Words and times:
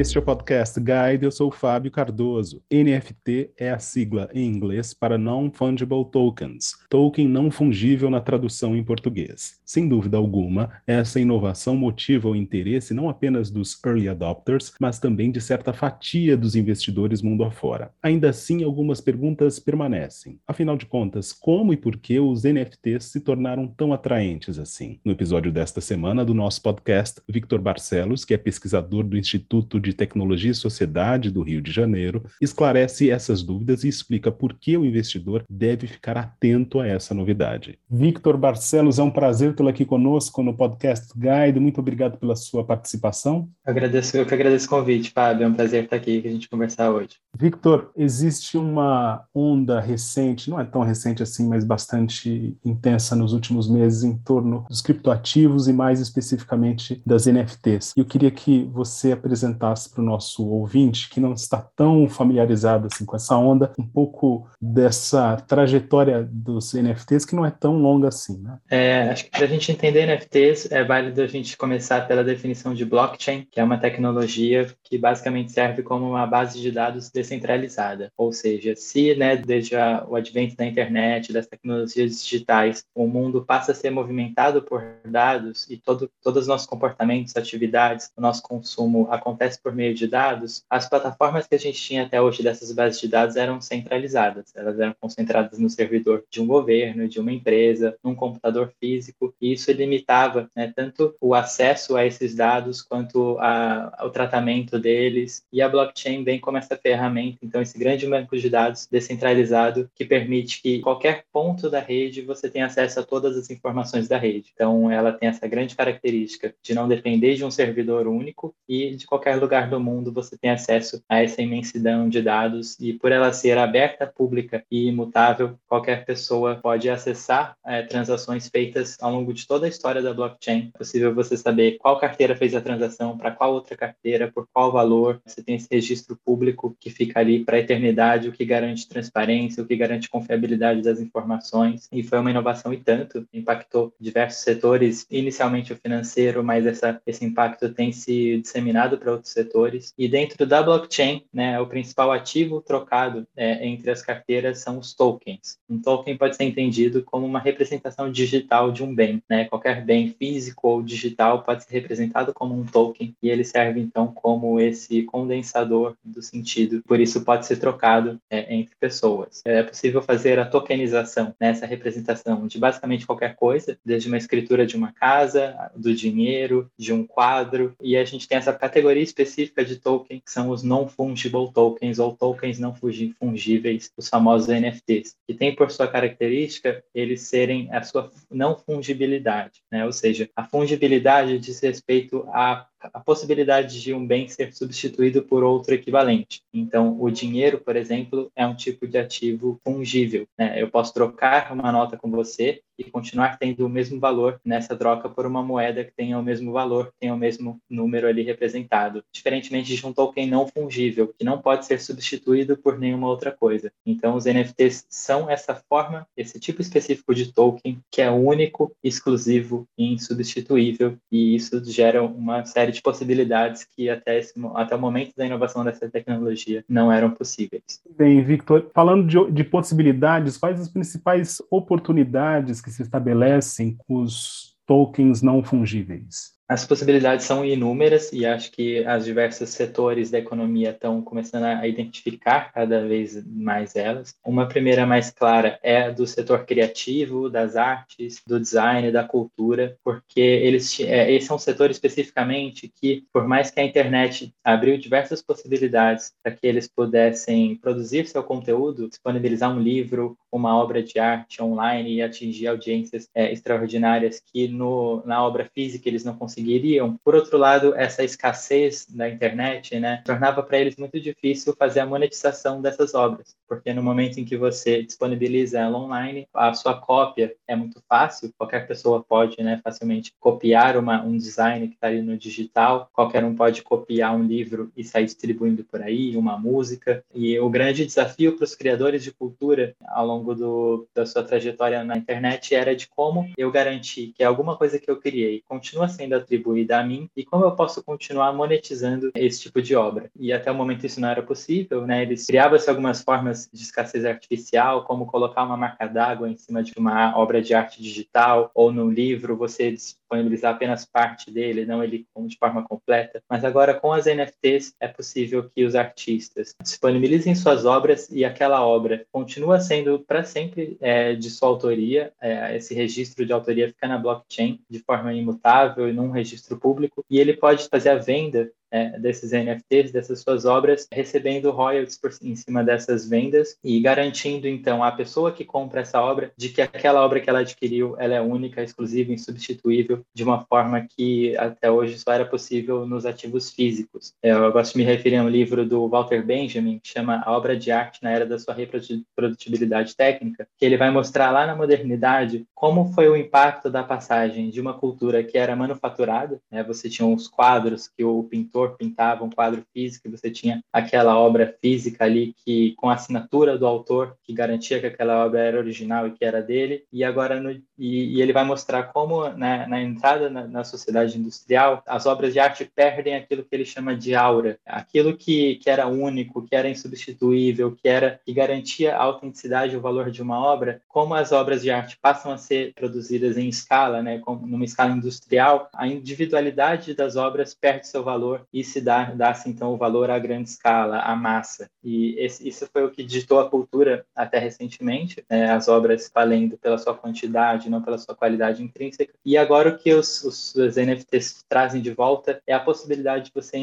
Este 0.00 0.16
é 0.16 0.20
o 0.20 0.24
Podcast 0.24 0.80
Guide, 0.80 1.26
eu 1.26 1.30
sou 1.30 1.48
o 1.48 1.52
Fábio 1.52 1.90
Cardoso. 1.90 2.62
NFT 2.72 3.50
é 3.54 3.70
a 3.70 3.78
sigla 3.78 4.30
em 4.32 4.46
inglês 4.46 4.94
para 4.94 5.18
Non-Fungible 5.18 6.06
Tokens, 6.10 6.72
token 6.88 7.28
não 7.28 7.50
fungível 7.50 8.08
na 8.08 8.18
tradução 8.18 8.74
em 8.74 8.82
português. 8.82 9.60
Sem 9.62 9.86
dúvida 9.86 10.16
alguma, 10.16 10.70
essa 10.86 11.20
inovação 11.20 11.76
motiva 11.76 12.30
o 12.30 12.34
interesse 12.34 12.94
não 12.94 13.10
apenas 13.10 13.50
dos 13.50 13.78
early 13.84 14.08
adopters, 14.08 14.72
mas 14.80 14.98
também 14.98 15.30
de 15.30 15.38
certa 15.38 15.70
fatia 15.70 16.34
dos 16.34 16.56
investidores 16.56 17.20
mundo 17.20 17.44
afora. 17.44 17.92
Ainda 18.02 18.30
assim, 18.30 18.64
algumas 18.64 19.02
perguntas 19.02 19.58
permanecem. 19.58 20.38
Afinal 20.48 20.78
de 20.78 20.86
contas, 20.86 21.30
como 21.30 21.74
e 21.74 21.76
por 21.76 21.98
que 21.98 22.18
os 22.18 22.44
NFTs 22.44 23.04
se 23.04 23.20
tornaram 23.20 23.68
tão 23.68 23.92
atraentes 23.92 24.58
assim? 24.58 24.98
No 25.04 25.12
episódio 25.12 25.52
desta 25.52 25.82
semana 25.82 26.24
do 26.24 26.32
nosso 26.32 26.62
podcast, 26.62 27.20
Victor 27.28 27.60
Barcelos, 27.60 28.24
que 28.24 28.32
é 28.32 28.38
pesquisador 28.38 29.04
do 29.04 29.18
Instituto 29.18 29.78
de 29.78 29.89
Tecnologia 29.92 30.50
e 30.50 30.54
Sociedade 30.54 31.30
do 31.30 31.42
Rio 31.42 31.60
de 31.60 31.72
Janeiro, 31.72 32.24
esclarece 32.40 33.10
essas 33.10 33.42
dúvidas 33.42 33.84
e 33.84 33.88
explica 33.88 34.30
por 34.30 34.54
que 34.54 34.76
o 34.76 34.84
investidor 34.84 35.44
deve 35.48 35.86
ficar 35.86 36.16
atento 36.16 36.80
a 36.80 36.86
essa 36.86 37.14
novidade. 37.14 37.78
Victor 37.90 38.36
Barcelos, 38.36 38.98
é 38.98 39.02
um 39.02 39.10
prazer 39.10 39.54
tê-lo 39.54 39.68
aqui 39.68 39.84
conosco 39.84 40.42
no 40.42 40.56
Podcast 40.56 41.12
Guide. 41.16 41.60
Muito 41.60 41.80
obrigado 41.80 42.18
pela 42.18 42.36
sua 42.36 42.64
participação. 42.64 43.48
Eu, 43.66 43.70
agradeço, 43.72 44.16
eu 44.16 44.26
que 44.26 44.34
agradeço 44.34 44.66
o 44.66 44.70
convite, 44.70 45.10
Fábio. 45.10 45.44
É 45.44 45.48
um 45.48 45.54
prazer 45.54 45.84
estar 45.84 45.96
aqui 45.96 46.20
para 46.20 46.30
a 46.30 46.32
gente 46.32 46.48
conversar 46.48 46.90
hoje. 46.90 47.16
Victor, 47.36 47.90
existe 47.96 48.56
uma 48.56 49.24
onda 49.34 49.80
recente, 49.80 50.50
não 50.50 50.60
é 50.60 50.64
tão 50.64 50.82
recente 50.82 51.22
assim, 51.22 51.48
mas 51.48 51.64
bastante 51.64 52.56
intensa 52.64 53.14
nos 53.16 53.32
últimos 53.32 53.68
meses 53.68 54.02
em 54.02 54.16
torno 54.16 54.64
dos 54.68 54.80
criptoativos 54.80 55.68
e 55.68 55.72
mais 55.72 56.00
especificamente 56.00 57.02
das 57.06 57.26
NFTs. 57.26 57.92
Eu 57.96 58.04
queria 58.04 58.30
que 58.30 58.64
você 58.72 59.12
apresentasse 59.12 59.79
para 59.86 60.02
o 60.02 60.04
nosso 60.04 60.46
ouvinte 60.46 61.08
que 61.08 61.20
não 61.20 61.32
está 61.32 61.58
tão 61.58 62.08
familiarizado 62.08 62.86
assim 62.86 63.04
com 63.04 63.16
essa 63.16 63.36
onda, 63.36 63.72
um 63.78 63.86
pouco 63.86 64.48
dessa 64.60 65.36
trajetória 65.36 66.28
dos 66.30 66.72
NFTs 66.74 67.24
que 67.24 67.34
não 67.34 67.46
é 67.46 67.50
tão 67.50 67.78
longa 67.78 68.08
assim, 68.08 68.38
né? 68.38 68.58
É, 68.70 69.10
acho 69.10 69.24
que 69.24 69.30
para 69.30 69.44
a 69.44 69.48
gente 69.48 69.72
entender 69.72 70.06
NFTs 70.06 70.70
é 70.70 70.84
válido 70.84 71.22
a 71.22 71.26
gente 71.26 71.56
começar 71.56 72.06
pela 72.06 72.24
definição 72.24 72.74
de 72.74 72.84
blockchain, 72.84 73.46
que 73.50 73.60
é 73.60 73.64
uma 73.64 73.78
tecnologia 73.78 74.66
que 74.82 74.98
basicamente 74.98 75.52
serve 75.52 75.82
como 75.82 76.08
uma 76.08 76.26
base 76.26 76.60
de 76.60 76.70
dados 76.70 77.10
descentralizada. 77.10 78.12
Ou 78.16 78.32
seja, 78.32 78.74
se 78.76 79.14
né, 79.14 79.36
desde 79.36 79.76
a, 79.76 80.04
o 80.08 80.16
advento 80.16 80.56
da 80.56 80.64
internet, 80.64 81.32
das 81.32 81.46
tecnologias 81.46 82.22
digitais, 82.22 82.84
o 82.94 83.06
mundo 83.06 83.44
passa 83.44 83.72
a 83.72 83.74
ser 83.74 83.90
movimentado 83.90 84.62
por 84.62 84.82
dados 85.04 85.68
e 85.68 85.76
todo, 85.76 86.10
todos 86.22 86.42
os 86.42 86.48
nossos 86.48 86.66
comportamentos, 86.66 87.36
atividades, 87.36 88.10
o 88.16 88.20
nosso 88.20 88.42
consumo 88.42 89.08
acontece 89.10 89.60
por 89.60 89.69
meio 89.72 89.94
de 89.94 90.06
dados, 90.06 90.64
as 90.68 90.88
plataformas 90.88 91.46
que 91.46 91.54
a 91.54 91.58
gente 91.58 91.80
tinha 91.80 92.04
até 92.04 92.20
hoje 92.20 92.42
dessas 92.42 92.72
bases 92.72 93.00
de 93.00 93.08
dados 93.08 93.36
eram 93.36 93.60
centralizadas, 93.60 94.52
elas 94.54 94.78
eram 94.78 94.94
concentradas 95.00 95.58
no 95.58 95.70
servidor 95.70 96.24
de 96.30 96.40
um 96.40 96.46
governo, 96.46 97.08
de 97.08 97.20
uma 97.20 97.32
empresa, 97.32 97.96
num 98.02 98.14
computador 98.14 98.72
físico, 98.80 99.34
e 99.40 99.52
isso 99.52 99.70
limitava 99.72 100.50
né, 100.54 100.72
tanto 100.74 101.14
o 101.20 101.34
acesso 101.34 101.96
a 101.96 102.04
esses 102.06 102.34
dados 102.34 102.82
quanto 102.82 103.38
a, 103.38 103.94
ao 103.98 104.10
tratamento 104.10 104.78
deles, 104.78 105.44
e 105.52 105.62
a 105.62 105.68
blockchain 105.68 106.24
vem 106.24 106.38
como 106.38 106.58
essa 106.58 106.76
ferramenta, 106.76 107.38
então 107.42 107.60
esse 107.60 107.78
grande 107.78 108.06
banco 108.06 108.36
de 108.36 108.48
dados 108.48 108.86
descentralizado 108.90 109.90
que 109.94 110.04
permite 110.04 110.62
que 110.62 110.80
qualquer 110.80 111.24
ponto 111.32 111.70
da 111.70 111.80
rede 111.80 112.22
você 112.22 112.48
tenha 112.48 112.66
acesso 112.66 113.00
a 113.00 113.02
todas 113.02 113.36
as 113.36 113.50
informações 113.50 114.08
da 114.08 114.18
rede. 114.18 114.50
Então 114.54 114.90
ela 114.90 115.12
tem 115.12 115.28
essa 115.28 115.46
grande 115.46 115.76
característica 115.76 116.54
de 116.62 116.74
não 116.74 116.88
depender 116.88 117.34
de 117.34 117.44
um 117.44 117.50
servidor 117.50 118.06
único 118.06 118.54
e 118.68 118.94
de 118.94 119.06
qualquer 119.06 119.36
lugar 119.36 119.59
do 119.68 119.80
mundo 119.80 120.12
você 120.12 120.36
tem 120.36 120.50
acesso 120.50 121.02
a 121.08 121.22
essa 121.22 121.42
imensidão 121.42 122.08
de 122.08 122.22
dados 122.22 122.78
e 122.78 122.92
por 122.92 123.12
ela 123.12 123.32
ser 123.32 123.58
aberta, 123.58 124.06
pública 124.06 124.64
e 124.70 124.88
imutável, 124.88 125.58
qualquer 125.68 126.04
pessoa 126.04 126.56
pode 126.56 126.88
acessar 126.88 127.56
é, 127.64 127.82
transações 127.82 128.48
feitas 128.48 128.96
ao 129.00 129.12
longo 129.12 129.32
de 129.32 129.46
toda 129.46 129.66
a 129.66 129.68
história 129.68 130.02
da 130.02 130.14
blockchain. 130.14 130.70
É 130.74 130.78
possível 130.78 131.14
você 131.14 131.36
saber 131.36 131.78
qual 131.78 131.98
carteira 131.98 132.36
fez 132.36 132.54
a 132.54 132.60
transação, 132.60 133.16
para 133.16 133.30
qual 133.30 133.52
outra 133.52 133.76
carteira, 133.76 134.30
por 134.32 134.46
qual 134.52 134.72
valor. 134.72 135.20
Você 135.26 135.42
tem 135.42 135.56
esse 135.56 135.68
registro 135.70 136.18
público 136.24 136.76
que 136.78 136.90
fica 136.90 137.20
ali 137.20 137.44
para 137.44 137.56
a 137.56 137.60
eternidade, 137.60 138.28
o 138.28 138.32
que 138.32 138.44
garante 138.44 138.88
transparência, 138.88 139.62
o 139.62 139.66
que 139.66 139.76
garante 139.76 140.08
confiabilidade 140.08 140.82
das 140.82 141.00
informações. 141.00 141.88
E 141.92 142.02
foi 142.02 142.18
uma 142.18 142.30
inovação 142.30 142.72
e 142.72 142.78
tanto, 142.78 143.26
impactou 143.32 143.92
diversos 143.98 144.42
setores, 144.42 145.06
inicialmente 145.10 145.72
o 145.72 145.76
financeiro, 145.76 146.42
mas 146.44 146.66
essa, 146.66 147.00
esse 147.06 147.24
impacto 147.24 147.72
tem 147.72 147.92
se 147.92 148.38
disseminado 148.38 148.98
para 148.98 149.12
outros 149.12 149.32
setores. 149.32 149.49
E 149.98 150.08
dentro 150.08 150.46
da 150.46 150.62
blockchain, 150.62 151.24
né, 151.32 151.60
o 151.60 151.66
principal 151.66 152.12
ativo 152.12 152.60
trocado 152.60 153.26
é, 153.36 153.66
entre 153.66 153.90
as 153.90 154.02
carteiras 154.02 154.58
são 154.58 154.78
os 154.78 154.94
tokens. 154.94 155.58
Um 155.68 155.80
token 155.80 156.16
pode 156.16 156.36
ser 156.36 156.44
entendido 156.44 157.02
como 157.02 157.26
uma 157.26 157.38
representação 157.38 158.10
digital 158.10 158.70
de 158.70 158.82
um 158.82 158.94
bem. 158.94 159.22
Né? 159.28 159.44
Qualquer 159.46 159.84
bem 159.84 160.14
físico 160.18 160.68
ou 160.68 160.82
digital 160.82 161.42
pode 161.42 161.64
ser 161.64 161.72
representado 161.72 162.32
como 162.32 162.58
um 162.58 162.64
token 162.64 163.14
e 163.22 163.28
ele 163.28 163.44
serve 163.44 163.80
então 163.80 164.08
como 164.08 164.60
esse 164.60 165.02
condensador 165.02 165.94
do 166.04 166.22
sentido. 166.22 166.82
Por 166.86 167.00
isso 167.00 167.24
pode 167.24 167.46
ser 167.46 167.56
trocado 167.56 168.20
é, 168.30 168.54
entre 168.54 168.74
pessoas. 168.78 169.42
É 169.44 169.62
possível 169.62 170.02
fazer 170.02 170.38
a 170.38 170.46
tokenização 170.46 171.34
nessa 171.40 171.66
representação 171.66 172.46
de 172.46 172.58
basicamente 172.58 173.06
qualquer 173.06 173.34
coisa, 173.34 173.78
desde 173.84 174.08
uma 174.08 174.16
escritura 174.16 174.66
de 174.66 174.76
uma 174.76 174.92
casa, 174.92 175.70
do 175.74 175.94
dinheiro, 175.94 176.70
de 176.78 176.92
um 176.92 177.06
quadro, 177.06 177.74
e 177.82 177.96
a 177.96 178.04
gente 178.04 178.28
tem 178.28 178.38
essa 178.38 178.52
categoria 178.52 179.02
específica 179.02 179.39
de 179.48 179.76
token, 179.76 180.20
que 180.20 180.30
são 180.30 180.50
os 180.50 180.62
non-fungible 180.62 181.52
tokens, 181.52 181.98
ou 181.98 182.16
tokens 182.16 182.58
não 182.58 182.74
fungíveis, 182.74 183.90
os 183.96 184.08
famosos 184.08 184.48
NFTs, 184.48 185.16
que 185.26 185.34
tem 185.34 185.54
por 185.54 185.70
sua 185.70 185.88
característica 185.88 186.82
eles 186.94 187.22
serem 187.22 187.68
a 187.72 187.82
sua 187.82 188.10
não 188.30 188.56
fungibilidade, 188.56 189.62
né? 189.70 189.84
ou 189.84 189.92
seja, 189.92 190.28
a 190.36 190.44
fungibilidade 190.44 191.38
diz 191.38 191.60
respeito 191.60 192.24
a 192.28 192.66
a 192.82 193.00
possibilidade 193.00 193.80
de 193.80 193.92
um 193.92 194.06
bem 194.06 194.28
ser 194.28 194.52
substituído 194.52 195.22
por 195.22 195.42
outro 195.42 195.74
equivalente. 195.74 196.42
Então, 196.52 197.00
o 197.00 197.10
dinheiro, 197.10 197.58
por 197.58 197.76
exemplo, 197.76 198.30
é 198.34 198.46
um 198.46 198.54
tipo 198.54 198.86
de 198.86 198.98
ativo 198.98 199.60
fungível. 199.64 200.26
Né? 200.38 200.60
Eu 200.60 200.70
posso 200.70 200.92
trocar 200.94 201.52
uma 201.52 201.70
nota 201.70 201.96
com 201.96 202.10
você 202.10 202.62
e 202.78 202.90
continuar 202.90 203.38
tendo 203.38 203.66
o 203.66 203.68
mesmo 203.68 204.00
valor 204.00 204.40
nessa 204.42 204.74
troca 204.74 205.08
por 205.08 205.26
uma 205.26 205.42
moeda 205.42 205.84
que 205.84 205.92
tenha 205.92 206.18
o 206.18 206.22
mesmo 206.22 206.50
valor, 206.50 206.92
tenha 206.98 207.12
o 207.12 207.18
mesmo 207.18 207.60
número 207.68 208.08
ali 208.08 208.22
representado. 208.22 209.04
Diferentemente 209.12 209.76
de 209.76 209.86
um 209.86 209.92
token 209.92 210.26
não 210.26 210.48
fungível, 210.48 211.12
que 211.18 211.24
não 211.24 211.40
pode 211.42 211.66
ser 211.66 211.78
substituído 211.80 212.56
por 212.56 212.78
nenhuma 212.78 213.08
outra 213.08 213.30
coisa. 213.30 213.70
Então, 213.84 214.14
os 214.14 214.24
NFTs 214.24 214.86
são 214.88 215.28
essa 215.28 215.54
forma, 215.54 216.06
esse 216.16 216.40
tipo 216.40 216.62
específico 216.62 217.14
de 217.14 217.32
token 217.32 217.78
que 217.90 218.00
é 218.00 218.10
único, 218.10 218.72
exclusivo 218.82 219.66
e 219.76 219.92
insubstituível, 219.92 220.96
e 221.12 221.34
isso 221.34 221.62
gera 221.64 222.02
uma 222.02 222.46
série 222.46 222.69
série 222.70 222.72
de 222.72 222.82
possibilidades 222.82 223.64
que 223.64 223.90
até, 223.90 224.18
esse, 224.18 224.32
até 224.54 224.74
o 224.74 224.78
momento 224.78 225.12
da 225.16 225.26
inovação 225.26 225.64
dessa 225.64 225.88
tecnologia 225.90 226.64
não 226.68 226.90
eram 226.90 227.10
possíveis. 227.10 227.62
Bem, 227.98 228.22
Victor, 228.22 228.70
falando 228.72 229.06
de, 229.06 229.32
de 229.32 229.44
possibilidades, 229.44 230.36
quais 230.36 230.60
as 230.60 230.68
principais 230.68 231.42
oportunidades 231.50 232.60
que 232.60 232.70
se 232.70 232.82
estabelecem 232.82 233.76
com 233.86 234.02
os 234.02 234.56
tokens 234.66 235.20
não 235.20 235.42
fungíveis? 235.42 236.32
As 236.50 236.66
possibilidades 236.66 237.26
são 237.26 237.44
inúmeras 237.44 238.12
e 238.12 238.26
acho 238.26 238.50
que 238.50 238.84
os 238.84 239.04
diversos 239.04 239.50
setores 239.50 240.10
da 240.10 240.18
economia 240.18 240.70
estão 240.70 241.00
começando 241.00 241.44
a 241.44 241.64
identificar 241.64 242.52
cada 242.52 242.84
vez 242.84 243.24
mais 243.24 243.76
elas. 243.76 244.16
Uma 244.26 244.48
primeira 244.48 244.84
mais 244.84 245.12
clara 245.12 245.60
é 245.62 245.92
do 245.92 246.08
setor 246.08 246.44
criativo, 246.44 247.30
das 247.30 247.54
artes, 247.54 248.20
do 248.26 248.40
design, 248.40 248.90
da 248.90 249.04
cultura, 249.04 249.78
porque 249.84 250.18
eles 250.20 250.80
é, 250.80 251.12
esse 251.12 251.30
é 251.30 251.34
um 251.36 251.38
setor 251.38 251.70
especificamente 251.70 252.66
que, 252.68 253.04
por 253.12 253.28
mais 253.28 253.52
que 253.52 253.60
a 253.60 253.64
internet 253.64 254.34
abriu 254.42 254.76
diversas 254.76 255.22
possibilidades 255.22 256.12
para 256.20 256.32
que 256.32 256.44
eles 256.44 256.66
pudessem 256.66 257.54
produzir 257.54 258.08
seu 258.08 258.24
conteúdo, 258.24 258.88
disponibilizar 258.88 259.56
um 259.56 259.60
livro, 259.60 260.18
uma 260.32 260.56
obra 260.56 260.82
de 260.82 260.98
arte 260.98 261.40
online 261.40 261.94
e 261.94 262.02
atingir 262.02 262.48
audiências 262.48 263.08
é, 263.14 263.32
extraordinárias 263.32 264.20
que 264.20 264.48
no, 264.48 265.00
na 265.06 265.24
obra 265.24 265.48
física 265.54 265.88
eles 265.88 266.04
não 266.04 266.16
conseguiam 266.16 266.39
conseguiriam. 266.40 266.96
Por 267.04 267.14
outro 267.14 267.36
lado, 267.38 267.74
essa 267.74 268.02
escassez 268.02 268.86
da 268.86 269.08
internet, 269.08 269.78
né, 269.78 270.02
tornava 270.04 270.42
para 270.42 270.58
eles 270.58 270.76
muito 270.76 270.98
difícil 270.98 271.54
fazer 271.56 271.80
a 271.80 271.86
monetização 271.86 272.60
dessas 272.60 272.94
obras, 272.94 273.36
porque 273.50 273.74
no 273.74 273.82
momento 273.82 274.20
em 274.20 274.24
que 274.24 274.36
você 274.36 274.80
disponibiliza 274.80 275.58
ela 275.58 275.76
online, 275.76 276.28
a 276.32 276.54
sua 276.54 276.80
cópia 276.80 277.34
é 277.48 277.56
muito 277.56 277.82
fácil, 277.88 278.32
qualquer 278.38 278.64
pessoa 278.68 279.02
pode 279.02 279.42
né, 279.42 279.60
facilmente 279.64 280.14
copiar 280.20 280.76
uma, 280.76 281.02
um 281.02 281.16
design 281.16 281.66
que 281.66 281.74
está 281.74 281.88
ali 281.88 282.00
no 282.00 282.16
digital, 282.16 282.88
qualquer 282.92 283.24
um 283.24 283.34
pode 283.34 283.62
copiar 283.62 284.14
um 284.14 284.22
livro 284.22 284.70
e 284.76 284.84
sair 284.84 285.04
distribuindo 285.04 285.64
por 285.64 285.82
aí, 285.82 286.16
uma 286.16 286.38
música. 286.38 287.04
E 287.12 287.36
o 287.40 287.50
grande 287.50 287.84
desafio 287.84 288.36
para 288.36 288.44
os 288.44 288.54
criadores 288.54 289.02
de 289.02 289.10
cultura 289.10 289.74
ao 289.84 290.06
longo 290.06 290.32
do, 290.32 290.86
da 290.94 291.04
sua 291.04 291.24
trajetória 291.24 291.82
na 291.82 291.96
internet 291.96 292.54
era 292.54 292.76
de 292.76 292.86
como 292.86 293.28
eu 293.36 293.50
garantir 293.50 294.12
que 294.16 294.22
alguma 294.22 294.56
coisa 294.56 294.78
que 294.78 294.88
eu 294.88 295.00
criei 295.00 295.42
continua 295.48 295.88
sendo 295.88 296.14
atribuída 296.14 296.78
a 296.78 296.84
mim 296.84 297.10
e 297.16 297.24
como 297.24 297.44
eu 297.44 297.50
posso 297.56 297.82
continuar 297.82 298.32
monetizando 298.32 299.10
esse 299.16 299.40
tipo 299.40 299.60
de 299.60 299.74
obra. 299.74 300.08
E 300.16 300.32
até 300.32 300.52
o 300.52 300.54
momento 300.54 300.86
isso 300.86 301.00
não 301.00 301.08
era 301.08 301.22
possível, 301.22 301.84
né? 301.84 302.02
Eles 302.02 302.26
criavam-se 302.26 302.70
algumas 302.70 303.02
formas 303.02 303.39
de 303.52 303.62
escassez 303.62 304.04
artificial, 304.04 304.84
como 304.84 305.06
colocar 305.06 305.44
uma 305.44 305.56
marca 305.56 305.86
d'água 305.86 306.28
em 306.28 306.36
cima 306.36 306.62
de 306.62 306.72
uma 306.76 307.16
obra 307.16 307.40
de 307.40 307.54
arte 307.54 307.82
digital 307.82 308.50
ou 308.54 308.72
no 308.72 308.90
livro 308.90 309.36
você 309.36 309.74
disponibilizar 310.10 310.54
apenas 310.54 310.84
parte 310.84 311.30
dele, 311.30 311.64
não 311.64 311.82
ele 311.82 312.06
de 312.26 312.36
forma 312.36 312.64
completa. 312.64 313.22
Mas 313.28 313.44
agora 313.44 313.74
com 313.74 313.92
as 313.92 314.06
NFTs 314.06 314.74
é 314.80 314.88
possível 314.88 315.48
que 315.54 315.64
os 315.64 315.74
artistas 315.74 316.54
disponibilizem 316.60 317.34
suas 317.34 317.64
obras 317.64 318.10
e 318.10 318.24
aquela 318.24 318.66
obra 318.66 319.06
continua 319.12 319.60
sendo 319.60 320.00
para 320.00 320.24
sempre 320.24 320.76
é, 320.80 321.14
de 321.14 321.30
sua 321.30 321.48
autoria. 321.48 322.12
É, 322.20 322.56
esse 322.56 322.74
registro 322.74 323.24
de 323.24 323.32
autoria 323.32 323.68
fica 323.68 323.86
na 323.86 323.98
blockchain 323.98 324.60
de 324.68 324.80
forma 324.80 325.14
imutável 325.14 325.88
e 325.88 325.92
num 325.92 326.10
registro 326.10 326.58
público 326.58 327.04
e 327.08 327.18
ele 327.18 327.34
pode 327.34 327.68
fazer 327.68 327.90
a 327.90 327.96
venda 327.96 328.50
é, 328.70 328.98
desses 328.98 329.32
NFTs, 329.32 329.90
dessas 329.90 330.20
suas 330.20 330.44
obras, 330.44 330.86
recebendo 330.92 331.50
royalties 331.50 331.98
por, 331.98 332.10
em 332.22 332.36
cima 332.36 332.62
dessas 332.62 333.08
vendas 333.08 333.56
e 333.64 333.80
garantindo 333.80 334.46
então 334.46 334.82
à 334.84 334.92
pessoa 334.92 335.32
que 335.32 335.44
compra 335.44 335.80
essa 335.80 336.00
obra 336.00 336.32
de 336.36 336.50
que 336.50 336.62
aquela 336.62 337.04
obra 337.04 337.20
que 337.20 337.28
ela 337.28 337.40
adquiriu 337.40 337.96
ela 337.98 338.14
é 338.14 338.20
única, 338.20 338.62
exclusiva, 338.62 339.12
insubstituível, 339.12 339.99
de 340.14 340.24
uma 340.24 340.40
forma 340.44 340.86
que 340.88 341.36
até 341.36 341.70
hoje 341.70 341.98
só 341.98 342.12
era 342.12 342.24
possível 342.24 342.86
nos 342.86 343.06
ativos 343.06 343.50
físicos. 343.50 344.14
É, 344.22 344.30
eu 344.30 344.52
gosto 344.52 344.72
de 344.72 344.78
me 344.78 344.84
referir 344.84 345.16
a 345.16 345.22
um 345.22 345.28
livro 345.28 345.66
do 345.66 345.88
Walter 345.88 346.24
Benjamin 346.24 346.78
que 346.78 346.88
chama 346.88 347.22
A 347.24 347.32
Obra 347.32 347.56
de 347.56 347.70
Arte 347.70 348.02
na 348.02 348.10
Era 348.10 348.26
da 348.26 348.38
Sua 348.38 348.54
Reprodutibilidade 348.54 349.96
Técnica, 349.96 350.46
que 350.56 350.64
ele 350.64 350.76
vai 350.76 350.90
mostrar 350.90 351.30
lá 351.30 351.46
na 351.46 351.56
modernidade 351.56 352.46
como 352.54 352.92
foi 352.92 353.08
o 353.08 353.16
impacto 353.16 353.70
da 353.70 353.82
passagem 353.82 354.50
de 354.50 354.60
uma 354.60 354.74
cultura 354.74 355.22
que 355.22 355.38
era 355.38 355.56
manufaturada, 355.56 356.40
né? 356.50 356.62
você 356.62 356.88
tinha 356.88 357.06
os 357.06 357.28
quadros 357.28 357.88
que 357.88 358.04
o 358.04 358.24
pintor 358.24 358.76
pintava 358.76 359.24
um 359.24 359.30
quadro 359.30 359.62
físico 359.72 360.10
você 360.10 360.30
tinha 360.30 360.62
aquela 360.72 361.18
obra 361.18 361.56
física 361.60 362.04
ali 362.04 362.34
que 362.44 362.74
com 362.76 362.88
a 362.88 362.94
assinatura 362.94 363.56
do 363.56 363.66
autor 363.66 364.16
que 364.22 364.32
garantia 364.32 364.80
que 364.80 364.86
aquela 364.86 365.24
obra 365.24 365.40
era 365.40 365.58
original 365.58 366.06
e 366.06 366.12
que 366.12 366.24
era 366.24 366.42
dele 366.42 366.84
e 366.92 367.04
agora 367.04 367.40
no, 367.40 367.50
e, 367.50 367.62
e, 367.78 368.22
ele 368.22 368.32
vai 368.32 368.44
mostrar 368.44 368.84
como 368.84 369.28
né, 369.30 369.66
na 369.66 369.80
entrada 369.90 370.30
na, 370.30 370.46
na, 370.46 370.64
sociedade 370.64 371.18
industrial 371.18 371.82
as 371.86 372.06
obras 372.06 372.32
de 372.32 372.38
arte 372.38 372.64
perdem 372.64 373.14
aquilo 373.14 373.44
que 373.44 373.54
ele 373.54 373.64
chama 373.64 373.94
de 373.94 374.14
aura 374.14 374.58
aquilo 374.64 375.16
que, 375.16 375.56
que 375.56 375.68
era 375.68 375.86
único 375.86 376.42
que 376.42 376.54
era 376.54 376.68
insubstituível 376.68 377.72
que 377.72 377.88
era 377.88 378.20
que 378.24 378.32
garantia 378.32 378.96
a 378.96 379.02
autenticidade 379.02 379.74
e 379.74 379.76
o 379.76 379.80
valor 379.80 380.10
de 380.10 380.22
uma 380.22 380.38
obra 380.38 380.80
como 380.88 381.14
as 381.14 381.32
obras 381.32 381.62
de 381.62 381.70
arte 381.70 381.98
passam 382.00 382.32
a 382.32 382.38
ser 382.38 382.72
produzidas 382.74 383.36
em 383.36 383.48
escala 383.48 384.02
né 384.02 384.18
como 384.18 384.46
numa 384.46 384.64
escala 384.64 384.92
industrial 384.92 385.68
a 385.74 385.86
individualidade 385.86 386.94
das 386.94 387.16
obras 387.16 387.54
perde 387.54 387.86
seu 387.86 388.02
valor 388.02 388.46
e 388.52 388.62
se 388.62 388.80
dá, 388.80 389.04
dá-se 389.04 389.48
então 389.48 389.72
o 389.72 389.76
valor 389.76 390.10
à 390.10 390.18
grande 390.18 390.48
escala, 390.48 391.00
à 391.00 391.14
massa. 391.14 391.70
E 391.82 392.14
esse, 392.18 392.46
isso 392.46 392.68
foi 392.72 392.84
o 392.84 392.90
que 392.90 393.02
ditou 393.02 393.40
a 393.40 393.48
cultura 393.48 394.04
até 394.14 394.38
recentemente, 394.38 395.24
né, 395.28 395.50
as 395.50 395.68
obras 395.68 396.10
valendo 396.14 396.56
pela 396.58 396.78
sua 396.78 396.94
quantidade, 396.94 397.70
não 397.70 397.82
pela 397.82 397.98
sua 397.98 398.14
qualidade 398.14 398.62
intrínseca. 398.62 399.12
E 399.24 399.36
agora 399.36 399.70
o 399.70 399.78
que 399.82 399.92
os, 399.94 400.22
os, 400.24 400.54
os 400.54 400.76
NFTs 400.76 401.44
trazem 401.48 401.80
de 401.80 401.92
volta 401.92 402.42
é 402.46 402.52
a 402.52 402.60
possibilidade 402.60 403.26
de 403.26 403.32
você 403.34 403.56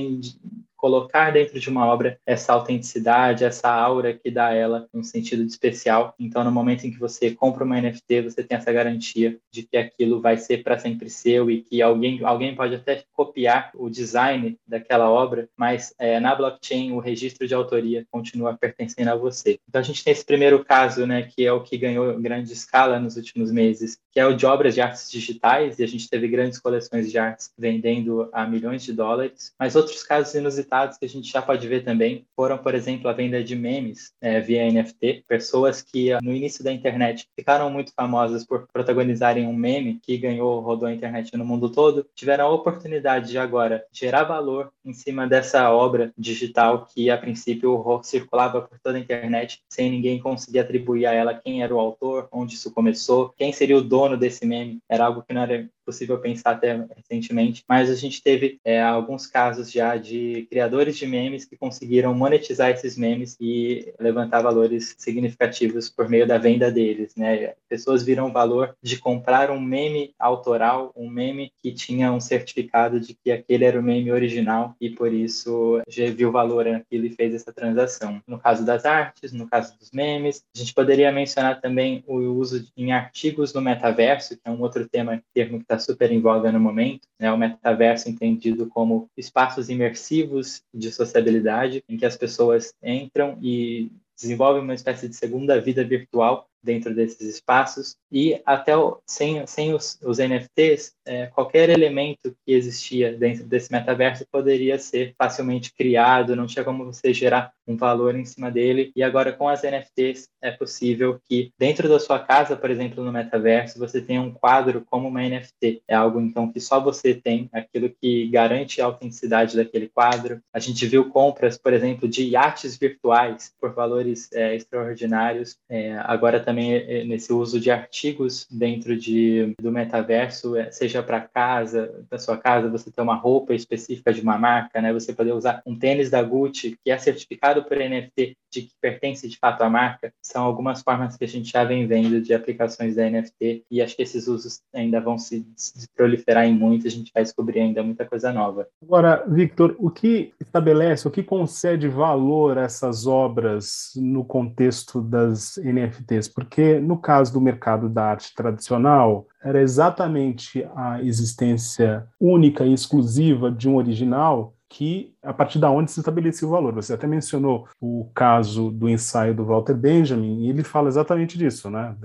colocar 0.78 1.32
dentro 1.32 1.60
de 1.60 1.70
uma 1.70 1.86
obra 1.86 2.20
essa 2.26 2.54
autenticidade, 2.54 3.44
essa 3.44 3.70
aura 3.70 4.14
que 4.14 4.30
dá 4.30 4.48
a 4.48 4.54
ela 4.54 4.88
um 4.94 5.04
sentido 5.04 5.44
de 5.44 5.52
especial. 5.52 6.14
Então, 6.20 6.44
no 6.44 6.52
momento 6.52 6.86
em 6.86 6.92
que 6.92 7.00
você 7.00 7.32
compra 7.32 7.66
uma 7.66 7.82
NFT, 7.82 8.22
você 8.22 8.44
tem 8.44 8.58
essa 8.58 8.72
garantia 8.72 9.38
de 9.52 9.64
que 9.64 9.76
aquilo 9.76 10.22
vai 10.22 10.38
ser 10.38 10.64
para 10.64 10.78
sempre 10.78 11.10
seu 11.10 11.50
e 11.50 11.64
que 11.64 11.82
alguém, 11.82 12.24
alguém 12.24 12.56
pode 12.56 12.76
até 12.76 13.04
copiar 13.12 13.72
o 13.74 13.90
design 13.90 14.58
daquela 14.68 15.10
obra, 15.10 15.50
mas 15.58 15.94
é, 15.98 16.20
na 16.20 16.36
blockchain 16.36 16.92
o 16.92 17.00
registro 17.00 17.48
de 17.48 17.56
autoria 17.56 18.06
continua 18.12 18.56
pertencendo 18.56 19.10
a 19.10 19.16
você. 19.16 19.60
Então, 19.68 19.82
a 19.82 19.84
gente 19.84 20.04
tem 20.04 20.14
esse 20.14 20.24
primeiro 20.24 20.64
caso, 20.64 21.08
né, 21.08 21.24
que 21.24 21.46
é 21.46 21.52
o 21.52 21.64
que 21.64 21.78
ganhou 21.78 22.20
grande 22.20 22.54
escala 22.54 23.00
nos 23.00 23.18
últimos 23.18 23.52
meses, 23.52 23.98
que 24.12 24.20
é 24.20 24.26
o 24.26 24.36
de 24.36 24.46
obras 24.46 24.76
de 24.76 24.82
artes 24.82 25.10
digitais, 25.10 25.80
e 25.80 25.84
a 25.84 25.88
gente 25.88 26.08
teve 26.08 26.28
grandes 26.28 26.60
coleções 26.60 27.10
de 27.10 27.18
artes 27.18 27.52
vendendo 27.58 28.30
a 28.32 28.46
milhões 28.46 28.84
de 28.84 28.94
dólares, 28.94 29.54
mas 29.58 29.76
outros 29.76 30.04
casos 30.04 30.36
inusitados 30.36 30.67
inusitados 30.68 30.98
que 30.98 31.06
a 31.06 31.10
gente 31.10 31.32
já 31.32 31.42
pode 31.42 31.68
ver 31.68 31.84
também 31.84 32.26
foram, 32.36 32.58
por 32.58 32.76
exemplo, 32.76 33.10
a 33.10 33.14
venda 33.14 33.44
de 33.44 33.56
memes 33.56 34.12
é, 34.22 34.40
via 34.40 34.70
NFT. 34.70 35.24
Pessoas 35.28 35.82
que 35.82 36.12
no 36.22 36.34
início 36.34 36.64
da 36.64 36.72
internet 36.72 37.28
ficaram 37.36 37.70
muito 37.70 37.94
famosas 37.94 38.46
por 38.46 38.68
protagonizarem 38.72 39.48
um 39.48 39.54
meme 39.54 40.00
que 40.02 40.18
ganhou, 40.18 40.60
rodou 40.60 40.88
a 40.88 40.94
internet 40.94 41.36
no 41.36 41.46
mundo 41.46 41.70
todo, 41.70 42.06
tiveram 42.14 42.48
a 42.48 42.54
oportunidade 42.54 43.30
de 43.30 43.38
agora 43.38 43.84
gerar 43.92 44.26
valor 44.26 44.72
em 44.86 44.94
cima 44.94 45.28
dessa 45.28 45.72
obra 45.72 46.12
digital 46.18 46.86
que 46.86 47.10
a 47.10 47.18
princípio 47.18 47.84
circulava 48.04 48.62
por 48.62 48.78
toda 48.80 48.98
a 48.98 49.02
internet 49.02 49.62
sem 49.70 49.90
ninguém 49.90 50.20
conseguir 50.20 50.60
atribuir 50.60 51.06
a 51.06 51.14
ela 51.14 51.34
quem 51.34 51.64
era 51.64 51.74
o 51.74 51.80
autor, 51.80 52.28
onde 52.32 52.56
isso 52.56 52.74
começou, 52.74 53.34
quem 53.38 53.54
seria 53.54 53.78
o 53.78 53.82
dono 53.82 54.18
desse 54.18 54.46
meme. 54.46 54.80
Era 54.90 55.06
algo 55.06 55.24
que 55.24 55.34
não 55.34 55.42
era 55.42 55.70
possível 55.88 56.20
pensar 56.20 56.52
até 56.52 56.86
recentemente, 56.98 57.64
mas 57.66 57.90
a 57.90 57.96
gente 57.96 58.22
teve 58.22 58.60
é, 58.66 58.82
alguns 58.82 59.26
casos 59.26 59.72
já 59.72 59.96
de 59.96 60.46
criadores 60.50 60.98
de 60.98 61.08
memes 61.08 61.46
que 61.46 61.56
conseguiram 61.56 62.14
monetizar 62.14 62.70
esses 62.72 62.98
memes 62.98 63.38
e 63.40 63.94
levantar 63.98 64.42
valores 64.42 64.96
significativos 64.98 65.90
por 65.90 66.10
meio 66.10 66.28
da 66.28 66.38
venda 66.38 66.70
deles, 66.70 67.16
né? 67.16 67.54
Pessoas 67.70 68.04
viram 68.04 68.28
o 68.28 68.34
valor 68.34 68.76
de 68.84 68.98
comprar 68.98 69.50
um 69.50 69.62
meme 69.62 70.14
autoral, 70.20 70.92
um 70.94 71.10
meme 71.10 71.54
que 71.64 71.72
tinha 71.72 72.12
um 72.12 72.20
certificado 72.20 73.00
de 73.00 73.14
que 73.14 73.32
aquele 73.32 73.64
era 73.64 73.80
o 73.80 73.84
meme 73.84 74.12
original 74.12 74.76
e 74.82 74.90
por 74.90 75.14
isso 75.14 75.82
já 75.88 76.12
viu 76.12 76.34
valor 76.34 76.66
naquilo 76.66 77.06
e 77.06 77.12
fez 77.12 77.34
essa 77.34 77.54
transação. 77.54 78.22
No 78.28 78.38
caso 78.38 78.66
das 78.66 78.84
artes, 78.84 79.32
no 79.32 79.48
caso 79.48 79.78
dos 79.80 79.92
memes, 79.92 80.44
a 80.54 80.60
gente 80.60 80.74
poderia 80.74 81.14
mencionar 81.14 81.62
também 81.62 82.04
o 82.06 82.18
uso 82.18 82.68
em 82.76 82.92
artigos 82.92 83.54
no 83.54 83.62
metaverso, 83.62 84.36
que 84.36 84.42
é 84.44 84.52
um 84.52 84.62
outro 84.62 84.88
tema, 84.90 85.24
termo 85.34 85.60
que 85.60 85.64
está 85.64 85.77
super 85.80 86.12
em 86.12 86.22
voga 86.22 86.52
no 86.52 86.60
momento, 86.60 87.08
né? 87.20 87.32
O 87.32 87.38
metaverso 87.38 88.10
entendido 88.10 88.68
como 88.68 89.10
espaços 89.18 89.70
imersivos 89.70 90.64
de 90.74 90.92
sociabilidade, 90.92 91.84
em 91.88 91.98
que 91.98 92.06
as 92.06 92.18
pessoas 92.18 92.74
entram 92.84 93.38
e 93.42 93.92
desenvolvem 94.16 94.64
uma 94.64 94.74
espécie 94.74 95.08
de 95.08 95.16
segunda 95.16 95.62
vida 95.62 95.84
virtual 95.84 96.48
dentro 96.64 96.94
desses 96.94 97.22
espaços 97.22 97.96
e 98.12 98.42
até 98.46 98.76
o, 98.76 99.00
sem, 99.06 99.46
sem 99.46 99.74
os, 99.74 100.00
os 100.04 100.18
NFTs, 100.18 100.94
é, 101.06 101.28
qualquer 101.28 101.70
elemento 101.70 102.36
que 102.46 102.54
existia 102.54 103.14
dentro 103.18 103.44
desse 103.46 103.72
metaverso 103.72 104.26
poderia 104.32 104.80
ser 104.80 105.14
facilmente 105.18 105.74
criado, 105.74 106.36
não 106.36 106.48
tinha 106.48 106.64
como 106.64 106.86
você 106.86 107.14
gerar 107.14 107.52
um 107.68 107.76
valor 107.76 108.16
em 108.16 108.26
cima 108.26 108.50
dele. 108.50 108.92
E 108.96 109.04
agora 109.04 109.34
com 109.34 109.48
as 109.48 109.64
NFTs 109.64 110.30
é 110.42 110.52
possível 110.52 111.20
que 111.28 111.52
dentro 111.60 111.90
da 111.90 112.00
sua 112.00 112.20
casa, 112.20 112.56
por 112.56 112.70
exemplo, 112.70 113.04
no 113.04 113.12
metaverso, 113.12 113.78
você 113.78 114.02
tenha 114.02 114.22
um 114.22 114.32
quadro 114.32 114.84
como 114.90 115.08
uma 115.08 115.22
NFT. 115.22 115.84
É 115.88 115.96
algo 115.96 116.22
então 116.22 116.52
que 116.52 116.60
só 116.60 116.80
você 116.80 117.14
tem, 117.14 117.50
aquilo 117.52 117.90
que 117.90 118.28
garante 118.30 118.82
a 118.82 118.86
autenticidade 118.86 119.56
daquele 119.56 119.90
quadro. 119.90 120.42
A 120.54 120.60
gente 120.60 120.86
viu 120.86 121.10
compras, 121.10 121.58
por 121.58 121.74
exemplo, 121.74 122.08
de 122.08 122.24
iates 122.24 122.78
virtuais 122.78 123.54
por 123.60 123.74
valores 123.74 124.32
é, 124.34 124.56
extraordinários. 124.56 125.58
É, 125.70 125.98
agora 126.00 126.40
também 126.48 126.76
é, 126.76 127.04
nesse 127.04 127.34
uso 127.34 127.60
de 127.60 127.70
artigos 127.70 128.48
dentro 128.50 128.96
de, 128.98 129.54
do 129.62 129.70
metaverso, 129.70 130.56
é, 130.56 130.72
seja 130.72 131.04
para 131.04 131.20
casa, 131.20 132.06
da 132.10 132.18
sua 132.18 132.38
casa, 132.38 132.70
você 132.70 132.90
ter 132.90 133.02
uma 133.02 133.16
roupa 133.16 133.54
específica 133.54 134.14
de 134.14 134.22
uma 134.22 134.38
marca, 134.38 134.82
né? 134.82 134.94
Você 134.94 135.12
poder 135.12 135.34
usar 135.34 135.62
um 135.66 135.78
tênis 135.78 136.10
da 136.10 136.24
Gucci 136.24 136.80
que 136.82 136.90
é 136.90 136.98
certificado 136.98 137.66
por 137.66 137.78
NFT 137.78 138.38
de 138.50 138.62
que 138.62 138.72
pertence 138.82 139.28
de 139.28 139.38
fato 139.38 139.62
à 139.62 139.70
marca, 139.70 140.14
são 140.22 140.44
algumas 140.44 140.82
formas 140.82 141.18
que 141.18 141.26
a 141.26 141.28
gente 141.28 141.52
já 141.52 141.64
vem 141.64 141.86
vendo 141.86 142.22
de 142.22 142.34
aplicações 142.34 142.96
da 142.96 143.10
NFT 143.10 143.66
e 143.70 143.82
acho 143.82 143.96
que 143.96 144.04
esses 144.04 144.28
usos 144.28 144.62
ainda 144.74 145.00
vão 145.02 145.18
se, 145.18 145.46
se 145.56 145.88
proliferar 145.96 146.46
em 146.46 146.54
muito, 146.54 146.88
a 146.88 146.90
gente 146.90 147.12
vai 147.14 147.24
descobrir 147.24 147.60
ainda 147.60 147.84
muita 147.84 148.06
coisa 148.06 148.32
nova. 148.32 148.68
Agora, 148.82 149.26
Victor, 149.28 149.76
o 149.78 149.90
que 149.90 150.34
estabelece, 150.40 151.08
o 151.08 151.12
que 151.12 151.24
concede 151.24 151.88
valor 151.88 152.58
a 152.58 152.62
essas 152.62 153.06
obras 153.06 153.92
no 153.96 154.24
contexto 154.24 155.02
das 155.02 155.58
NFTs? 155.58 156.30
Porque 156.38 156.80
no 156.80 157.00
caso 157.00 157.34
do 157.34 157.42
mercado 157.42 157.90
da 157.90 158.12
arte 158.12 158.32
tradicional, 158.36 159.26
era 159.44 159.60
exatamente 159.60 160.64
a 160.76 161.02
existência 161.02 162.06
única 162.22 162.64
e 162.64 162.72
exclusiva 162.72 163.50
de 163.50 163.68
um 163.68 163.76
original 163.76 164.54
que 164.70 165.14
a 165.24 165.34
partir 165.34 165.60
da 165.60 165.72
onde 165.72 165.92
se 165.92 166.00
estabelecia 166.00 166.48
o 166.48 166.52
valor. 166.52 166.74
Você 166.76 166.94
até 166.94 167.08
mencionou 167.08 167.68
o 167.82 168.10
caso 168.14 168.70
do 168.70 168.88
ensaio 168.88 169.34
do 169.34 169.46
Walter 169.46 169.74
Benjamin, 169.74 170.42
e 170.42 170.50
ele 170.50 170.64
fala 170.64 170.88
exatamente 170.88 171.38
disso, 171.38 171.70
né? 171.70 171.96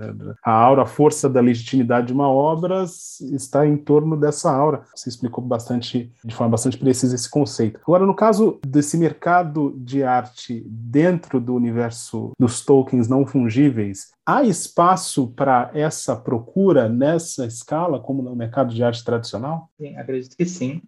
A 0.43 0.51
aura, 0.51 0.83
a 0.83 0.85
força 0.85 1.29
da 1.29 1.41
legitimidade 1.41 2.07
de 2.07 2.13
uma 2.13 2.27
obra 2.27 2.83
está 2.83 3.67
em 3.67 3.77
torno 3.77 4.17
dessa 4.17 4.51
aura. 4.51 4.83
Você 4.95 5.09
explicou 5.09 5.43
bastante, 5.43 6.11
de 6.23 6.33
forma 6.33 6.51
bastante 6.51 6.77
precisa 6.77 7.15
esse 7.15 7.29
conceito. 7.29 7.79
Agora, 7.83 8.05
no 8.05 8.15
caso 8.15 8.59
desse 8.65 8.97
mercado 8.97 9.73
de 9.77 10.03
arte 10.03 10.65
dentro 10.67 11.39
do 11.39 11.53
universo 11.53 12.31
dos 12.39 12.63
tokens 12.63 13.07
não 13.07 13.25
fungíveis, 13.25 14.13
há 14.25 14.43
espaço 14.43 15.27
para 15.27 15.71
essa 15.73 16.15
procura 16.15 16.87
nessa 16.87 17.45
escala, 17.45 17.99
como 17.99 18.21
no 18.21 18.35
mercado 18.35 18.73
de 18.73 18.83
arte 18.83 19.03
tradicional? 19.03 19.69
Sim, 19.79 19.95
acredito 19.97 20.35
que 20.35 20.45
sim. 20.45 20.81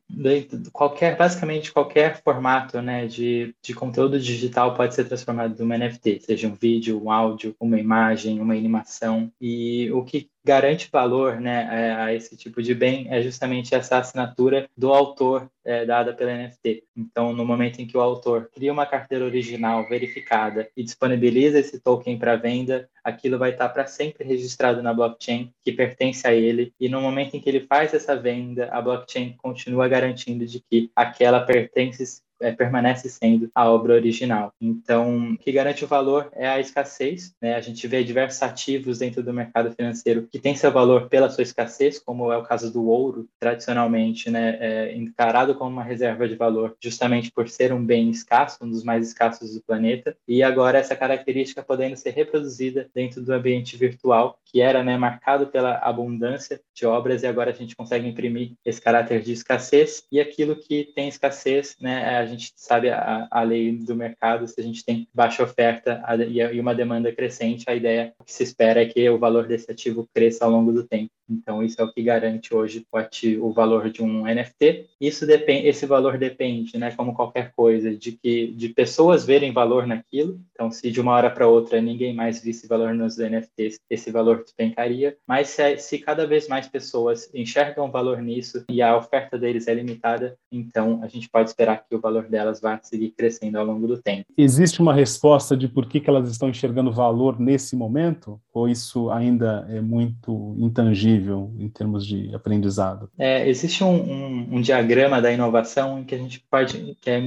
Qualquer, 0.72 1.18
basicamente 1.18 1.72
qualquer 1.72 2.22
formato 2.24 2.82
né, 2.82 3.08
de, 3.08 3.56
de 3.62 3.74
conteúdo 3.74 4.20
digital 4.20 4.74
pode 4.74 4.96
ser 4.96 5.06
transformado 5.06 5.58
numa 5.60 5.78
NFT, 5.78 6.22
seja 6.22 6.48
um 6.48 6.54
vídeo, 6.54 7.02
um 7.04 7.12
áudio, 7.12 7.56
uma 7.60 7.80
imagem, 7.80 8.40
uma 8.40 8.54
animação. 8.54 9.32
E 9.40 9.92
o 9.92 10.04
que 10.04 10.30
garante 10.46 10.90
valor 10.92 11.42
né, 11.42 11.96
a, 11.96 12.14
esse 12.14 12.38
tipo 12.38 12.62
de 12.62 12.76
bem 12.76 13.08
é 13.10 13.20
justamente 13.22 13.74
essa 13.74 13.98
assinatura 13.98 14.70
do 14.78 14.94
autor 14.94 15.50
é, 15.64 15.84
dada 15.84 16.14
pela 16.14 16.38
NFT. 16.38 16.84
Então, 16.96 17.34
no 17.34 17.44
momento 17.44 17.80
em 17.80 17.88
que 17.88 17.98
o 17.98 18.02
autor 18.02 18.52
cria 18.54 18.72
uma 18.72 18.86
carteira 18.86 19.26
original 19.26 19.90
verificada 19.90 20.70
e 20.78 20.84
disponibiliza 20.84 21.58
esse 21.58 21.80
token 21.80 22.20
para 22.20 22.36
venda, 22.36 22.88
aquilo 23.04 23.40
vai 23.40 23.52
estar 23.52 23.70
para 23.70 23.88
sempre 23.88 24.24
registrado 24.24 24.84
na 24.84 24.94
blockchain 24.94 25.52
que 25.64 25.72
pertence 25.72 26.28
a 26.28 26.34
ele. 26.34 26.72
E 26.80 26.88
no 26.88 27.02
momento 27.02 27.36
em 27.36 27.42
que 27.42 27.50
ele 27.50 27.62
faz 27.62 27.96
essa 27.96 28.16
venda, 28.16 28.70
a 28.72 28.80
blockchain 28.80 29.36
continua 29.38 29.88
garantindo 29.88 30.46
de 30.46 30.64
que 30.70 30.92
aquela 30.96 31.40
pertence 31.40 32.24
é, 32.42 32.52
permanece 32.52 33.10
sendo 33.10 33.50
a 33.54 33.70
obra 33.70 33.94
original. 33.94 34.54
Então, 34.60 35.34
o 35.34 35.38
que 35.38 35.52
garante 35.52 35.84
o 35.84 35.88
valor 35.88 36.30
é 36.34 36.48
a 36.48 36.60
escassez. 36.60 37.34
Né? 37.42 37.56
A 37.56 37.62
gente 37.62 37.88
vê 37.88 38.04
diversos 38.04 38.42
ativos 38.42 39.00
dentro 39.00 39.24
do 39.24 39.34
mercado 39.34 39.72
financeiro 39.72 40.28
que 40.32 40.40
têm 40.40 40.56
seu 40.56 40.72
valor 40.72 41.08
pela 41.10 41.30
sua 41.30 41.44
escassez, 41.44 42.00
como 42.00 42.32
é 42.32 42.38
o 42.38 42.44
caso 42.44 42.72
do 42.72 42.86
ouro, 42.88 43.28
tradicionalmente 43.40 44.30
né, 44.30 44.58
é 44.60 44.96
encarado 44.96 45.56
como 45.56 45.72
uma 45.72 45.84
reserva 45.84 46.28
de 46.28 46.36
valor, 46.36 46.76
justamente 46.82 47.32
por 47.32 47.50
ser 47.50 47.74
um 47.74 47.84
bem 47.84 48.10
escasso, 48.10 48.64
um 48.64 48.70
dos 48.70 48.84
mais 48.84 49.08
escassos 49.08 49.54
do 49.54 49.62
planeta. 49.62 50.16
E 50.28 50.44
agora 50.44 50.78
essa 50.78 50.96
característica 50.96 51.64
podendo 51.64 51.96
ser 51.96 52.12
reproduzida 52.12 52.90
dentro 52.94 53.22
do 53.22 53.34
ambiente 53.34 53.78
virtual, 53.78 54.40
que 54.46 54.62
era 54.62 54.84
né, 54.84 54.98
marcado 54.98 55.48
pela 55.48 55.78
abundância 55.78 56.62
de 56.74 56.86
obras, 56.86 57.24
e 57.24 57.28
agora 57.28 57.52
a 57.52 57.54
gente 57.54 57.76
consegue 57.76 58.08
imprimir 58.08 58.54
esse 58.66 58.82
caráter 58.82 59.22
de 59.22 59.34
escassez. 59.34 60.06
E 60.12 60.20
aquilo 60.20 60.56
que 60.56 60.92
tem 60.96 61.08
escassez, 61.08 61.76
né, 61.80 62.25
a 62.26 62.28
gente 62.28 62.52
sabe 62.56 62.90
a, 62.90 63.28
a 63.30 63.42
lei 63.44 63.72
do 63.78 63.96
mercado, 63.96 64.48
se 64.48 64.60
a 64.60 64.64
gente 64.64 64.84
tem 64.84 65.08
baixa 65.14 65.44
oferta 65.44 66.04
e 66.30 66.60
uma 66.60 66.76
demanda 66.76 67.12
crescente, 67.12 67.66
a 67.68 67.76
ideia 67.76 68.14
que 68.26 68.34
se 68.34 68.44
espera 68.44 68.82
é 68.82 68.86
que 68.86 69.10
o 69.10 69.20
valor 69.20 69.48
desse 69.48 69.72
ativo 69.72 70.08
cresça 70.14 70.46
ao 70.46 70.52
longo 70.52 70.72
do 70.72 70.84
tempo. 70.84 71.12
Então, 71.30 71.64
isso 71.64 71.82
é 71.82 71.84
o 71.84 71.92
que 71.92 72.02
garante 72.02 72.54
hoje 72.54 72.86
o, 72.92 73.48
o 73.48 73.54
valor 73.54 73.90
de 73.90 74.02
um 74.04 74.24
NFT. 74.26 74.88
Isso 75.00 75.26
depende, 75.26 75.68
esse 75.68 75.86
valor 75.86 76.18
depende, 76.18 76.78
né, 76.78 76.92
como 76.92 77.14
qualquer 77.14 77.52
coisa, 77.56 77.96
de 77.96 78.12
que 78.14 78.48
de 78.48 78.70
pessoas 78.70 79.26
verem 79.26 79.52
valor 79.52 79.88
naquilo. 79.88 80.40
Então, 80.52 80.72
se 80.72 80.92
de 80.92 81.02
uma 81.02 81.14
hora 81.14 81.30
para 81.30 81.48
outra 81.48 81.82
ninguém 81.82 82.14
mais 82.14 82.42
visse 82.42 82.68
valor 82.68 82.94
nos 82.94 83.18
NFTs, 83.18 83.80
esse 83.90 84.12
valor 84.12 84.44
despencaria. 84.44 85.18
Mas 85.28 85.50
se, 85.50 85.78
se 85.78 85.98
cada 86.00 86.26
vez 86.28 86.48
mais 86.48 86.68
pessoas 86.68 87.30
enxergam 87.34 87.92
valor 87.92 88.22
nisso 88.22 88.64
e 88.70 88.82
a 88.82 88.96
oferta 88.96 89.38
deles 89.38 89.68
é 89.68 89.74
limitada, 89.74 90.38
então 90.52 91.00
a 91.04 91.08
gente 91.08 91.30
pode 91.30 91.50
esperar 91.50 91.84
que 91.88 91.96
o 91.96 92.00
valor 92.00 92.28
delas 92.28 92.62
vá 92.62 92.80
seguir 92.82 93.12
crescendo 93.12 93.58
ao 93.58 93.66
longo 93.66 93.88
do 93.88 94.02
tempo. 94.02 94.26
Existe 94.38 94.82
uma 94.82 94.94
resposta 94.94 95.58
de 95.58 95.68
por 95.68 95.88
que, 95.88 96.00
que 96.00 96.10
elas 96.10 96.30
estão 96.30 96.50
enxergando 96.50 96.92
valor 96.92 97.40
nesse 97.40 97.76
momento? 97.76 98.40
Ou 98.54 98.68
isso 98.68 99.10
ainda 99.10 99.66
é 99.70 99.82
muito 99.82 100.56
intangível 100.60 101.15
em 101.16 101.70
termos 101.70 102.06
de 102.06 102.34
aprendizado? 102.34 103.10
É, 103.18 103.48
existe 103.48 103.84
um, 103.84 103.96
um, 103.96 104.56
um, 104.56 104.62
diagrama 104.62 105.22
da 105.22 105.32
inovação 105.32 106.04
que 106.04 106.16
a 106.16 106.18
gente 106.18 106.40
pode, 106.50 106.98
que 107.02 107.10
é 107.10 107.22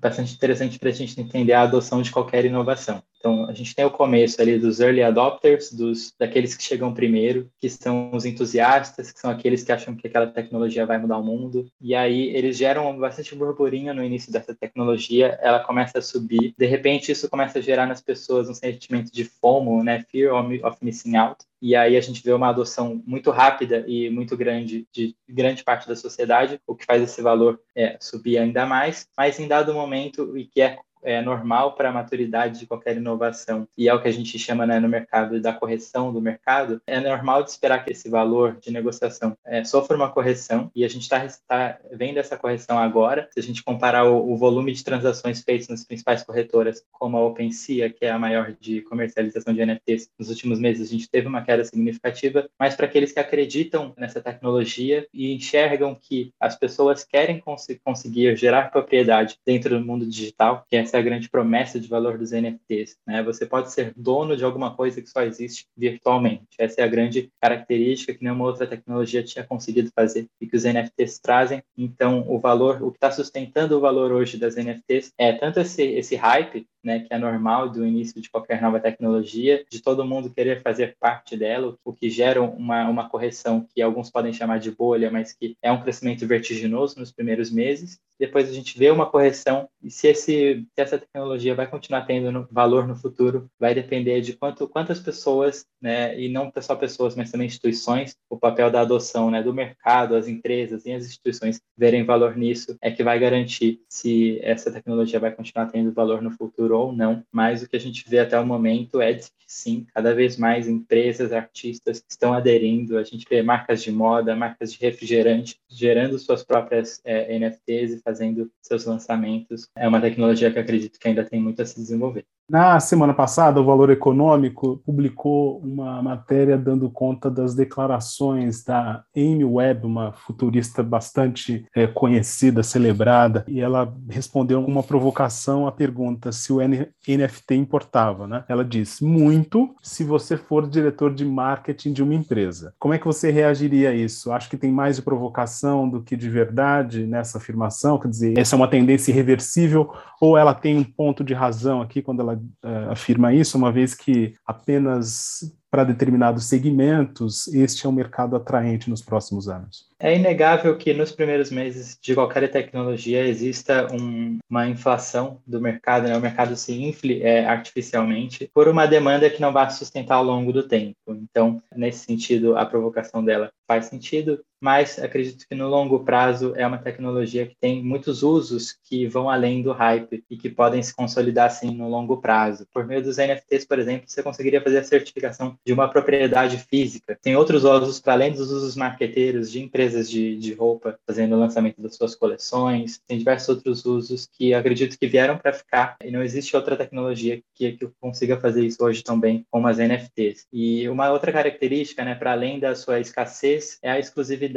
bastante 0.00 0.34
interessante 0.34 0.78
para 0.78 0.88
a 0.88 0.92
gente 0.92 1.20
entender 1.20 1.52
a 1.52 1.62
adoção 1.62 2.02
de 2.02 2.10
qualquer 2.10 2.44
inovação. 2.44 3.02
Então, 3.22 3.48
a 3.48 3.52
gente 3.52 3.72
tem 3.72 3.84
o 3.84 3.90
começo 3.90 4.42
ali 4.42 4.58
dos 4.58 4.80
early 4.80 5.00
adopters, 5.00 5.72
dos 5.72 6.12
daqueles 6.18 6.56
que 6.56 6.62
chegam 6.64 6.92
primeiro, 6.92 7.48
que 7.60 7.70
são 7.70 8.10
os 8.12 8.24
entusiastas, 8.24 9.12
que 9.12 9.20
são 9.20 9.30
aqueles 9.30 9.62
que 9.62 9.70
acham 9.70 9.94
que 9.94 10.08
aquela 10.08 10.26
tecnologia 10.26 10.84
vai 10.84 10.98
mudar 10.98 11.18
o 11.18 11.22
mundo. 11.22 11.64
E 11.80 11.94
aí 11.94 12.34
eles 12.34 12.56
geram 12.56 12.98
bastante 12.98 13.36
burburinho 13.36 13.94
no 13.94 14.02
início 14.02 14.32
dessa 14.32 14.52
tecnologia, 14.52 15.38
ela 15.40 15.60
começa 15.60 16.00
a 16.00 16.02
subir. 16.02 16.52
De 16.58 16.66
repente, 16.66 17.12
isso 17.12 17.30
começa 17.30 17.60
a 17.60 17.62
gerar 17.62 17.86
nas 17.86 18.00
pessoas 18.00 18.48
um 18.48 18.54
sentimento 18.54 19.12
de 19.12 19.24
FOMO, 19.24 19.84
né, 19.84 20.04
fear 20.10 20.34
of 20.34 20.84
missing 20.84 21.14
out. 21.14 21.44
E 21.60 21.76
aí 21.76 21.96
a 21.96 22.00
gente 22.00 22.24
vê 22.24 22.32
uma 22.32 22.48
adoção 22.48 23.00
muito 23.06 23.30
rápida 23.30 23.84
e 23.86 24.10
muito 24.10 24.36
grande 24.36 24.84
de 24.92 25.14
grande 25.28 25.62
parte 25.62 25.86
da 25.86 25.94
sociedade, 25.94 26.60
o 26.66 26.74
que 26.74 26.84
faz 26.84 27.00
esse 27.00 27.22
valor 27.22 27.60
é, 27.72 27.96
subir 28.00 28.36
ainda 28.36 28.66
mais. 28.66 29.06
Mas 29.16 29.38
em 29.38 29.46
dado 29.46 29.72
momento, 29.72 30.36
e 30.36 30.44
que 30.44 30.60
é 30.60 30.78
é, 31.02 31.20
normal 31.20 31.74
para 31.74 31.88
a 31.88 31.92
maturidade 31.92 32.60
de 32.60 32.66
qualquer 32.66 32.96
inovação. 32.96 33.66
E 33.76 33.88
é 33.88 33.94
o 33.94 34.00
que 34.00 34.08
a 34.08 34.12
gente 34.12 34.38
chama 34.38 34.66
né, 34.66 34.78
no 34.78 34.88
mercado 34.88 35.40
da 35.40 35.52
correção 35.52 36.12
do 36.12 36.20
mercado, 36.20 36.80
é 36.86 37.00
normal 37.00 37.42
de 37.42 37.50
esperar 37.50 37.84
que 37.84 37.92
esse 37.92 38.08
valor 38.08 38.58
de 38.60 38.70
negociação 38.70 39.36
é, 39.44 39.64
sofra 39.64 39.96
uma 39.96 40.10
correção. 40.10 40.70
E 40.74 40.84
a 40.84 40.88
gente 40.88 41.02
está 41.02 41.26
tá 41.46 41.78
vendo 41.92 42.18
essa 42.18 42.36
correção 42.36 42.78
agora. 42.78 43.28
Se 43.32 43.40
a 43.40 43.42
gente 43.42 43.62
comparar 43.62 44.04
o, 44.04 44.32
o, 44.32 44.36
volume 44.36 44.72
de 44.72 44.84
transações 44.84 45.42
feitas 45.42 45.68
nas 45.68 45.84
principais 45.84 46.22
corretoras, 46.22 46.84
como 46.90 47.16
a 47.16 47.24
OpenSea, 47.24 47.90
que 47.90 48.04
é 48.04 48.10
a 48.10 48.18
maior 48.18 48.54
de 48.58 48.82
comercialização 48.82 49.54
de 49.54 49.64
NFTs, 49.64 50.08
nos 50.18 50.28
últimos 50.28 50.58
meses 50.58 50.88
a 50.88 50.90
gente 50.90 51.08
teve 51.08 51.26
uma 51.26 51.42
queda 51.42 51.64
significativa, 51.64 52.48
mas 52.58 52.74
para 52.74 52.86
aqueles 52.86 53.12
que 53.12 53.20
acreditam 53.20 53.92
nessa 53.96 54.20
tecnologia 54.20 55.06
e 55.12 55.34
enxergam 55.34 55.94
que 55.94 56.32
as 56.40 56.56
pessoas 56.56 57.04
querem 57.04 57.40
cons 57.40 57.66
conseguir 57.84 58.36
gerar 58.36 58.70
propriedade 58.70 59.36
dentro 59.46 59.78
do 59.78 59.84
mundo 59.84 60.06
digital, 60.06 60.64
que 60.68 60.76
é 60.76 60.80
essa 60.92 60.98
é 60.98 61.00
a 61.00 61.04
grande 61.04 61.30
promessa 61.30 61.80
de 61.80 61.88
valor 61.88 62.18
dos 62.18 62.32
NFTs. 62.32 62.98
Né? 63.06 63.22
Você 63.22 63.46
pode 63.46 63.72
ser 63.72 63.94
dono 63.96 64.36
de 64.36 64.44
alguma 64.44 64.76
coisa 64.76 65.00
que 65.00 65.08
só 65.08 65.22
existe 65.22 65.66
virtualmente. 65.74 66.48
Essa 66.58 66.82
é 66.82 66.84
a 66.84 66.88
grande 66.88 67.32
característica 67.40 68.12
que 68.12 68.22
nenhuma 68.22 68.44
outra 68.44 68.66
tecnologia 68.66 69.22
tinha 69.22 69.42
conseguido 69.42 69.90
fazer 69.94 70.28
e 70.38 70.46
que 70.46 70.54
os 70.54 70.64
NFTs 70.64 71.18
trazem. 71.18 71.62
Então, 71.78 72.26
o 72.28 72.38
valor, 72.38 72.82
o 72.82 72.90
que 72.90 72.98
está 72.98 73.10
sustentando 73.10 73.78
o 73.78 73.80
valor 73.80 74.12
hoje 74.12 74.36
das 74.36 74.56
NFTs 74.56 75.14
é 75.16 75.32
tanto 75.32 75.60
esse, 75.60 75.82
esse 75.82 76.14
hype 76.14 76.66
né, 76.82 77.00
que 77.00 77.12
é 77.12 77.18
normal 77.18 77.68
do 77.68 77.86
início 77.86 78.20
de 78.20 78.30
qualquer 78.30 78.60
nova 78.60 78.80
tecnologia, 78.80 79.64
de 79.70 79.82
todo 79.82 80.04
mundo 80.04 80.32
querer 80.32 80.62
fazer 80.62 80.96
parte 80.98 81.36
dela, 81.36 81.76
o 81.84 81.92
que 81.92 82.10
gera 82.10 82.42
uma, 82.42 82.88
uma 82.88 83.08
correção 83.08 83.66
que 83.74 83.80
alguns 83.80 84.10
podem 84.10 84.32
chamar 84.32 84.58
de 84.58 84.70
bolha, 84.70 85.10
mas 85.10 85.32
que 85.32 85.56
é 85.62 85.70
um 85.70 85.82
crescimento 85.82 86.26
vertiginoso 86.26 86.98
nos 86.98 87.12
primeiros 87.12 87.50
meses. 87.50 88.00
Depois 88.18 88.48
a 88.48 88.52
gente 88.52 88.78
vê 88.78 88.90
uma 88.90 89.06
correção 89.06 89.68
e 89.82 89.90
se, 89.90 90.06
esse, 90.06 90.64
se 90.74 90.80
essa 90.80 90.98
tecnologia 90.98 91.54
vai 91.54 91.66
continuar 91.66 92.02
tendo 92.02 92.30
no, 92.30 92.46
valor 92.50 92.86
no 92.86 92.94
futuro, 92.94 93.48
vai 93.58 93.74
depender 93.74 94.20
de 94.20 94.34
quanto, 94.34 94.68
quantas 94.68 95.00
pessoas, 95.00 95.66
né, 95.80 96.18
e 96.20 96.28
não 96.28 96.52
só 96.60 96.76
pessoas, 96.76 97.16
mas 97.16 97.32
também 97.32 97.48
instituições, 97.48 98.16
o 98.30 98.38
papel 98.38 98.70
da 98.70 98.82
adoção 98.82 99.30
né, 99.30 99.42
do 99.42 99.52
mercado, 99.52 100.14
as 100.14 100.28
empresas 100.28 100.86
e 100.86 100.92
as 100.92 101.04
instituições 101.04 101.60
verem 101.76 102.04
valor 102.04 102.36
nisso, 102.36 102.76
é 102.80 102.90
que 102.90 103.02
vai 103.02 103.18
garantir 103.18 103.80
se 103.88 104.38
essa 104.42 104.70
tecnologia 104.70 105.18
vai 105.18 105.32
continuar 105.32 105.66
tendo 105.66 105.92
valor 105.92 106.22
no 106.22 106.30
futuro 106.30 106.71
ou 106.72 106.92
não, 106.92 107.24
mas 107.30 107.62
o 107.62 107.68
que 107.68 107.76
a 107.76 107.80
gente 107.80 108.08
vê 108.08 108.18
até 108.18 108.38
o 108.38 108.46
momento 108.46 109.00
é 109.00 109.12
de 109.12 109.24
que 109.24 109.44
sim, 109.46 109.86
cada 109.94 110.14
vez 110.14 110.36
mais 110.36 110.66
empresas, 110.68 111.32
artistas 111.32 112.02
estão 112.08 112.32
aderindo, 112.32 112.98
a 112.98 113.04
gente 113.04 113.26
vê 113.28 113.42
marcas 113.42 113.82
de 113.82 113.92
moda, 113.92 114.34
marcas 114.34 114.72
de 114.72 114.78
refrigerante 114.80 115.60
gerando 115.68 116.18
suas 116.18 116.42
próprias 116.42 117.00
é, 117.04 117.38
NFTs 117.38 117.92
e 117.92 118.00
fazendo 118.00 118.50
seus 118.62 118.84
lançamentos. 118.84 119.68
É 119.76 119.86
uma 119.86 120.00
tecnologia 120.00 120.50
que 120.50 120.58
acredito 120.58 120.98
que 120.98 121.08
ainda 121.08 121.24
tem 121.24 121.40
muito 121.40 121.60
a 121.60 121.66
se 121.66 121.76
desenvolver. 121.76 122.24
Na 122.52 122.78
semana 122.80 123.14
passada, 123.14 123.62
o 123.62 123.64
Valor 123.64 123.88
Econômico 123.88 124.76
publicou 124.84 125.58
uma 125.60 126.02
matéria 126.02 126.58
dando 126.58 126.90
conta 126.90 127.30
das 127.30 127.54
declarações 127.54 128.62
da 128.62 129.02
Amy 129.16 129.42
Webb, 129.42 129.86
uma 129.86 130.12
futurista 130.12 130.82
bastante 130.82 131.64
é, 131.74 131.86
conhecida, 131.86 132.62
celebrada, 132.62 133.42
e 133.48 133.58
ela 133.58 133.90
respondeu 134.06 134.62
uma 134.62 134.82
provocação 134.82 135.66
à 135.66 135.72
pergunta 135.72 136.30
se 136.30 136.52
o 136.52 136.58
NFT 136.58 137.54
importava. 137.54 138.26
Né? 138.26 138.44
Ela 138.46 138.66
disse: 138.66 139.02
muito 139.02 139.74
se 139.80 140.04
você 140.04 140.36
for 140.36 140.68
diretor 140.68 141.14
de 141.14 141.24
marketing 141.24 141.94
de 141.94 142.02
uma 142.02 142.14
empresa. 142.14 142.74
Como 142.78 142.92
é 142.92 142.98
que 142.98 143.06
você 143.06 143.30
reagiria 143.30 143.88
a 143.88 143.94
isso? 143.94 144.30
Acho 144.30 144.50
que 144.50 144.58
tem 144.58 144.70
mais 144.70 144.96
de 144.96 145.02
provocação 145.02 145.88
do 145.88 146.02
que 146.02 146.14
de 146.14 146.28
verdade 146.28 147.06
nessa 147.06 147.38
afirmação. 147.38 147.98
Quer 147.98 148.08
dizer, 148.08 148.38
essa 148.38 148.54
é 148.54 148.58
uma 148.58 148.68
tendência 148.68 149.10
irreversível 149.10 149.90
ou 150.20 150.36
ela 150.36 150.52
tem 150.52 150.76
um 150.76 150.84
ponto 150.84 151.24
de 151.24 151.32
razão 151.32 151.80
aqui 151.80 152.02
quando 152.02 152.20
ela 152.20 152.41
afirma 152.90 153.32
isso, 153.34 153.56
uma 153.58 153.72
vez 153.72 153.94
que 153.94 154.34
apenas 154.46 155.40
para 155.72 155.84
determinados 155.84 156.44
segmentos, 156.44 157.48
este 157.48 157.86
é 157.86 157.88
um 157.88 157.92
mercado 157.92 158.36
atraente 158.36 158.90
nos 158.90 159.00
próximos 159.00 159.48
anos? 159.48 159.86
É 159.98 160.14
inegável 160.14 160.76
que 160.76 160.92
nos 160.92 161.12
primeiros 161.12 161.50
meses 161.50 161.96
de 161.98 162.14
qualquer 162.14 162.46
tecnologia 162.50 163.26
exista 163.26 163.86
um, 163.90 164.38
uma 164.50 164.68
inflação 164.68 165.40
do 165.46 165.62
mercado, 165.62 166.08
né? 166.08 166.14
o 166.14 166.20
mercado 166.20 166.56
se 166.56 166.74
infle 166.74 167.22
é, 167.22 167.46
artificialmente 167.46 168.50
por 168.52 168.68
uma 168.68 168.84
demanda 168.84 169.30
que 169.30 169.40
não 169.40 169.50
vai 169.50 169.70
sustentar 169.70 170.16
ao 170.16 170.24
longo 170.24 170.52
do 170.52 170.62
tempo. 170.62 170.98
Então, 171.08 171.62
nesse 171.74 172.04
sentido, 172.04 172.54
a 172.54 172.66
provocação 172.66 173.24
dela 173.24 173.50
faz 173.66 173.86
sentido, 173.86 174.44
mas 174.62 174.96
acredito 175.00 175.44
que 175.48 175.56
no 175.56 175.68
longo 175.68 176.04
prazo 176.04 176.52
é 176.56 176.64
uma 176.64 176.78
tecnologia 176.78 177.44
que 177.48 177.56
tem 177.60 177.82
muitos 177.82 178.22
usos 178.22 178.78
que 178.84 179.08
vão 179.08 179.28
além 179.28 179.60
do 179.60 179.72
hype 179.72 180.22
e 180.30 180.36
que 180.36 180.48
podem 180.48 180.80
se 180.80 180.94
consolidar 180.94 181.46
assim 181.46 181.74
no 181.74 181.88
longo 181.88 182.18
prazo. 182.18 182.64
Por 182.72 182.86
meio 182.86 183.02
dos 183.02 183.16
NFTs, 183.16 183.64
por 183.64 183.80
exemplo, 183.80 184.04
você 184.06 184.22
conseguiria 184.22 184.62
fazer 184.62 184.78
a 184.78 184.84
certificação 184.84 185.58
de 185.66 185.72
uma 185.72 185.88
propriedade 185.88 186.58
física. 186.58 187.18
Tem 187.20 187.34
outros 187.34 187.64
usos 187.64 187.98
para 187.98 188.12
além 188.12 188.32
dos 188.32 188.52
usos 188.52 188.76
marqueteiros 188.76 189.50
de 189.50 189.60
empresas 189.60 190.08
de, 190.08 190.36
de 190.36 190.54
roupa 190.54 190.96
fazendo 191.04 191.34
o 191.34 191.40
lançamento 191.40 191.82
das 191.82 191.96
suas 191.96 192.14
coleções. 192.14 193.00
Tem 193.08 193.18
diversos 193.18 193.48
outros 193.48 193.84
usos 193.84 194.28
que 194.32 194.54
acredito 194.54 194.96
que 194.96 195.08
vieram 195.08 195.36
para 195.36 195.52
ficar 195.52 195.96
e 196.04 196.12
não 196.12 196.22
existe 196.22 196.54
outra 196.54 196.76
tecnologia 196.76 197.42
que, 197.52 197.72
que 197.72 197.88
consiga 198.00 198.38
fazer 198.38 198.64
isso 198.64 198.84
hoje 198.84 199.02
também 199.02 199.44
como 199.50 199.66
as 199.66 199.78
NFTs. 199.78 200.46
E 200.52 200.88
uma 200.88 201.10
outra 201.10 201.32
característica, 201.32 202.04
né, 202.04 202.14
para 202.14 202.30
além 202.30 202.60
da 202.60 202.76
sua 202.76 203.00
escassez, 203.00 203.80
é 203.82 203.90
a 203.90 203.98
exclusividade. 203.98 204.51